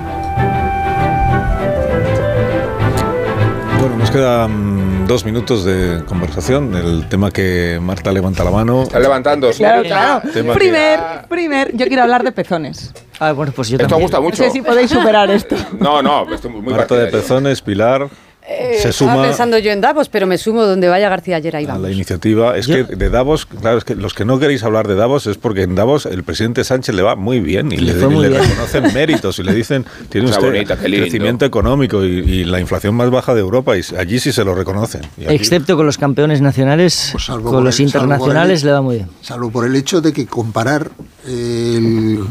[3.81, 4.80] Bueno, nos quedan
[5.11, 6.73] dos minutos de conversación.
[6.77, 8.85] El tema que Marta levanta la mano.
[8.85, 9.51] Está levantando.
[9.51, 10.31] Claro, claro.
[10.33, 12.93] Tema que- Primer, primer, yo quiero hablar de pezones.
[13.19, 14.03] Ah, bueno, pues yo Esto también.
[14.05, 14.37] gusta No mucho.
[14.37, 15.57] sé si podéis superar esto.
[15.81, 17.09] No, no, estoy muy Marta de.
[17.09, 18.09] Pezones, Pilar,
[18.53, 21.67] Eh, se estaba pensando yo en Davos, pero me sumo donde vaya García ayer ahí
[21.67, 21.83] vamos.
[21.83, 22.57] la iniciativa.
[22.57, 25.39] Es que de Davos, claro, es que los que no queréis hablar de Davos es
[25.39, 29.39] porque en Davos el presidente Sánchez le va muy bien y le, y reconocen méritos
[29.39, 33.35] y le dicen, tiene Cosa usted bonita, crecimiento económico y, y la inflación más baja
[33.35, 35.03] de Europa y allí sí se lo reconocen.
[35.17, 38.83] Y aquí- Excepto con los campeones nacionales, Pues con los el- internacionales el- le va
[38.83, 39.09] muy bien.
[39.21, 40.91] Salvo por el hecho de que comparar
[41.27, 42.25] el,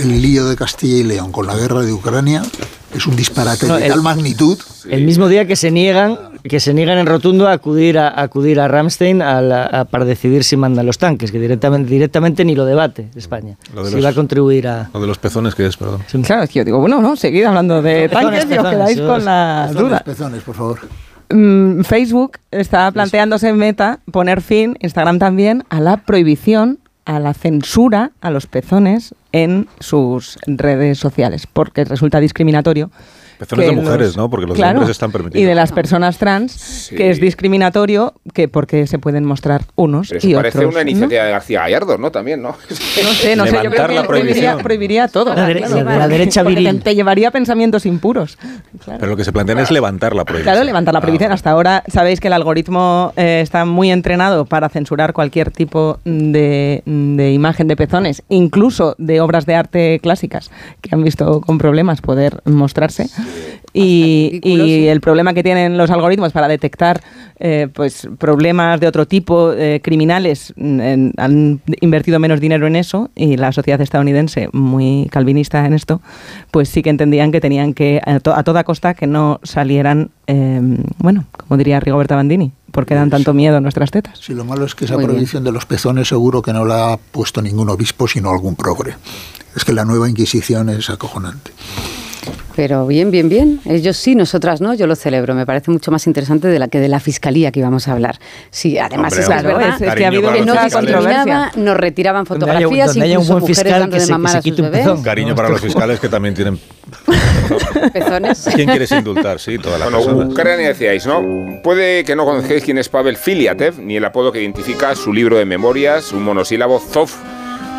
[0.00, 2.42] el lío de Castilla y León con la guerra de Ucrania
[2.94, 4.58] es un disparate No, de el- tal magnitud.
[4.88, 8.22] El mismo día que se niegan, que se niegan en rotundo a acudir a, a
[8.22, 12.44] acudir a Ramstein a la- a- para decidir si mandan los tanques, que directamente, directamente
[12.44, 13.56] ni lo debate España.
[13.74, 14.88] Lo de si los- va a contribuir a.
[14.94, 16.02] Lo de los pezones que es, perdón.
[16.24, 19.00] Claro, es que yo digo, bueno, no, seguid hablando de Pezones, tanques y os quedáis
[19.00, 20.00] con la Pezones, duda.
[20.00, 20.78] pezones, por favor.
[21.30, 26.78] Mm, Facebook está planteándose en meta poner fin, Instagram también, a la prohibición,
[27.08, 32.90] a la censura a los pezones en sus redes sociales, porque resulta discriminatorio.
[33.38, 34.28] Pezones de mujeres, los- ¿no?
[34.30, 35.42] Porque los Claro, hombres están permitidos.
[35.42, 40.18] Y de las personas trans, que es discriminatorio, que porque se pueden mostrar unos Pero
[40.18, 40.74] eso y parece otros.
[40.74, 40.90] una ¿no?
[40.90, 42.10] iniciativa de García Gallardo, ¿no?
[42.10, 42.48] También, ¿no?
[42.68, 44.58] No sé, no sé, yo creo Levantar que la prohibiría, prohibición.
[44.62, 45.34] prohibiría todo.
[45.34, 45.84] La dere- claro.
[45.98, 46.78] la- derecha viril.
[46.78, 48.36] Te, te llevaría a pensamientos impuros.
[48.84, 48.98] Claro.
[49.00, 50.52] Pero lo que se plantean es levantar la prohibición.
[50.54, 51.32] Claro, levantar la Ah, prohibición.
[51.32, 56.82] Hasta ahora sabéis que el algoritmo eh, está muy entrenado para censurar cualquier tipo de,
[56.84, 60.50] de imagen de pezones, incluso de obras de arte clásicas
[60.80, 63.08] que han visto con problemas poder mostrarse.
[63.72, 64.88] Y, sí.
[64.88, 67.00] el problema que tienen los algoritmos para detectar
[67.38, 72.74] eh, pues problemas de otro tipo, eh, criminales, mm, en- han invertido menos dinero en
[72.74, 76.00] eso y la sociedad estadounidense, muy calvinista en esto,
[76.50, 80.10] pues sí que entendían que tenían que, a, to- a toda costa, que no salieran,
[80.26, 80.60] eh,
[80.98, 84.18] bueno, como diría Rigoberta Bandini, porque dan tanto miedo a nuestras tetas.
[84.18, 85.10] Si lo malo es que esa Muy bien.
[85.10, 88.94] prohibición de los pezones seguro que no la ha puesto ningún obispo, sino algún progre.
[89.54, 91.52] Es que la nueva Inquisición es acojonante.
[92.56, 93.60] Pero bien, bien, bien.
[93.66, 94.74] Ellos sí, nosotras no.
[94.74, 95.34] Yo lo celebro.
[95.34, 98.18] Me parece mucho más interesante de la que de la fiscalía que íbamos a hablar.
[98.50, 101.76] Sí, además Hombre, es, hombre, verdad es- es que ha habido que no discriminaba, nos
[101.76, 104.06] retiraban Donde haya un- fotografías, donde haya un incluso buen mujeres fiscal dando que de
[104.06, 104.80] se- mamar que se a sus un bebés.
[104.86, 105.02] pezón.
[105.02, 106.58] Cariño para los fiscales que también tienen.
[107.92, 108.48] Pezones.
[108.48, 109.38] ¿A quién quieres indultar?
[109.38, 110.32] Sí, todas las Bueno, personas.
[110.32, 111.22] Ucrania decíais, ¿no?
[111.62, 115.38] Puede que no conozcáis quién es Pavel Filiatev, ni el apodo que identifica su libro
[115.38, 117.10] de memorias, un monosílabo Zov,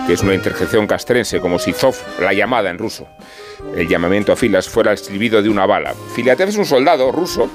[0.08, 3.08] que es una interjección castrense, como si Zov, la llamada en ruso.
[3.76, 5.94] El llamamiento a filas fuera el silbido de una bala.
[6.16, 7.50] Filiatev es un soldado ruso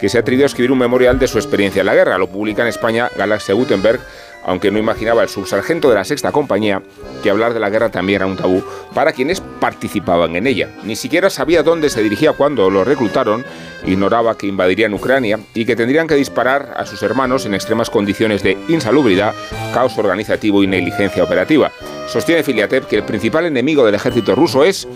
[0.00, 2.18] que se ha atrevido a escribir un memorial de su experiencia en la guerra.
[2.18, 4.00] Lo publica en España Galaxia Gutenberg,
[4.44, 6.82] aunque no imaginaba el subsargento de la sexta compañía
[7.22, 8.62] que hablar de la guerra también era un tabú
[8.94, 10.70] para quienes participaban en ella.
[10.84, 13.44] Ni siquiera sabía dónde se dirigía cuando lo reclutaron,
[13.86, 18.42] ignoraba que invadirían Ucrania y que tendrían que disparar a sus hermanos en extremas condiciones
[18.42, 19.34] de insalubridad,
[19.74, 21.70] caos organizativo y negligencia operativa.
[22.08, 24.88] Sostiene Filiatev que el principal enemigo del ejército ruso es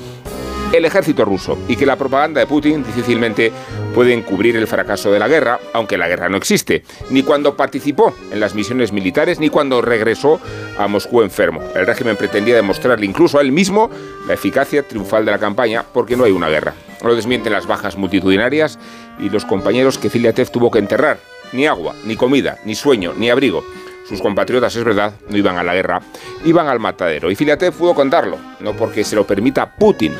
[0.76, 3.52] el ejército ruso y que la propaganda de Putin difícilmente
[3.94, 8.12] puede encubrir el fracaso de la guerra, aunque la guerra no existe, ni cuando participó
[8.32, 10.40] en las misiones militares ni cuando regresó
[10.76, 11.62] a Moscú enfermo.
[11.76, 13.88] El régimen pretendía demostrarle incluso a él mismo
[14.26, 16.74] la eficacia triunfal de la campaña porque no hay una guerra.
[17.04, 18.78] Lo desmienten las bajas multitudinarias
[19.20, 21.18] y los compañeros que Filiatev tuvo que enterrar.
[21.52, 23.62] Ni agua, ni comida, ni sueño, ni abrigo.
[24.08, 26.02] Sus compatriotas, es verdad, no iban a la guerra,
[26.44, 27.30] iban al matadero.
[27.30, 30.12] Y Filatev pudo contarlo, no porque se lo permita Putin,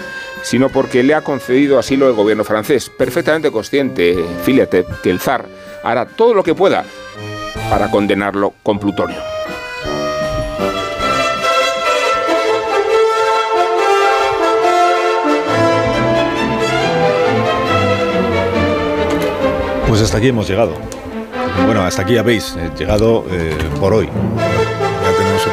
[0.44, 5.46] sino porque le ha concedido asilo el gobierno francés, perfectamente consciente, Filatev, que el zar
[5.82, 6.84] hará todo lo que pueda
[7.70, 9.16] para condenarlo con plutonio.
[19.88, 20.74] Pues hasta aquí hemos llegado.
[21.64, 24.08] Bueno, hasta aquí habéis eh, llegado eh, por hoy.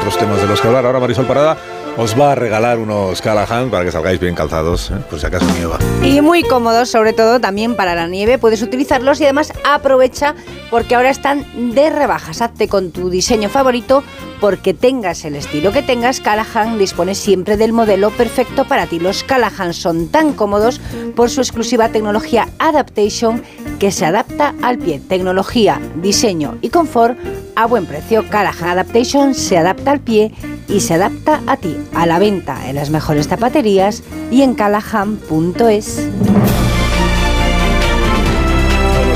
[0.01, 0.83] Otros temas de los que hablar.
[0.87, 1.55] Ahora Marisol Parada
[1.95, 4.95] os va a regalar unos Callahan para que salgáis bien calzados, ¿eh?
[5.07, 5.77] por si acaso nieva.
[6.03, 8.39] Y muy cómodos, sobre todo también para la nieve.
[8.39, 10.33] Puedes utilizarlos y además aprovecha
[10.71, 12.41] porque ahora están de rebajas.
[12.41, 14.03] Hazte con tu diseño favorito
[14.39, 18.97] porque tengas el estilo que tengas, Callahan dispone siempre del modelo perfecto para ti.
[18.97, 20.81] Los Callahan son tan cómodos
[21.15, 23.43] por su exclusiva tecnología Adaptation
[23.81, 25.01] que se adapta al pie.
[25.09, 27.17] Tecnología, diseño y confort
[27.55, 28.23] a buen precio.
[28.29, 30.31] Callahan Adaptation se adapta al pie
[30.67, 31.75] y se adapta a ti.
[31.95, 36.07] A la venta en las mejores zapaterías y en callahan.es.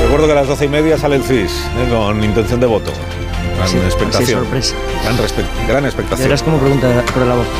[0.02, 1.88] Recuerdo que a las doce y media sale el CIS ¿eh?
[1.88, 2.90] con intención de voto.
[3.56, 4.40] Gran Sí, expectación.
[4.40, 4.74] sorpresa.
[5.68, 6.26] Gran, expectación.
[6.28, 7.52] Verás cómo pregunta por el aborto.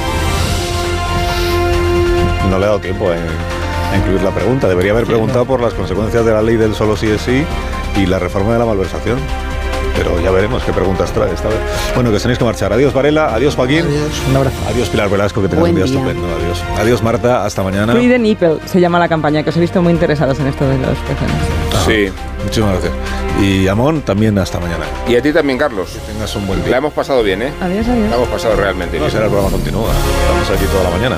[2.51, 3.19] No le he dado tiempo eh,
[3.93, 4.69] a incluir la pregunta.
[4.69, 7.45] Debería haber preguntado por las consecuencias de la ley del solo sí es sí
[7.97, 9.19] y la reforma de la malversación.
[9.95, 11.57] Pero ya veremos qué preguntas trae esta vez.
[11.95, 12.71] Bueno, que os tenéis que marchar.
[12.71, 13.87] Adiós Varela, adiós Joaquín.
[14.29, 14.57] Un abrazo.
[14.69, 15.95] Adiós Pilar Velasco, que tengas un día, día.
[15.95, 16.27] estupendo.
[16.39, 16.63] Adiós.
[16.79, 17.95] Adiós Marta, hasta mañana.
[17.95, 20.69] Free the nipple se llama la campaña, que os he visto muy interesados en esto
[20.69, 21.37] de los pezones.
[21.87, 22.13] Sí.
[22.45, 22.93] Muchísimas gracias.
[23.41, 24.85] Y Amón, también hasta mañana.
[25.09, 25.89] Y a ti también, Carlos.
[25.91, 26.73] Que tengas un buen día.
[26.73, 27.53] La hemos pasado bien, ¿eh?
[27.63, 28.11] Adiós, adiós.
[28.11, 29.11] La hemos pasado realmente No bien.
[29.13, 29.89] será el programa continúa.
[30.29, 31.17] Estamos aquí toda la mañana.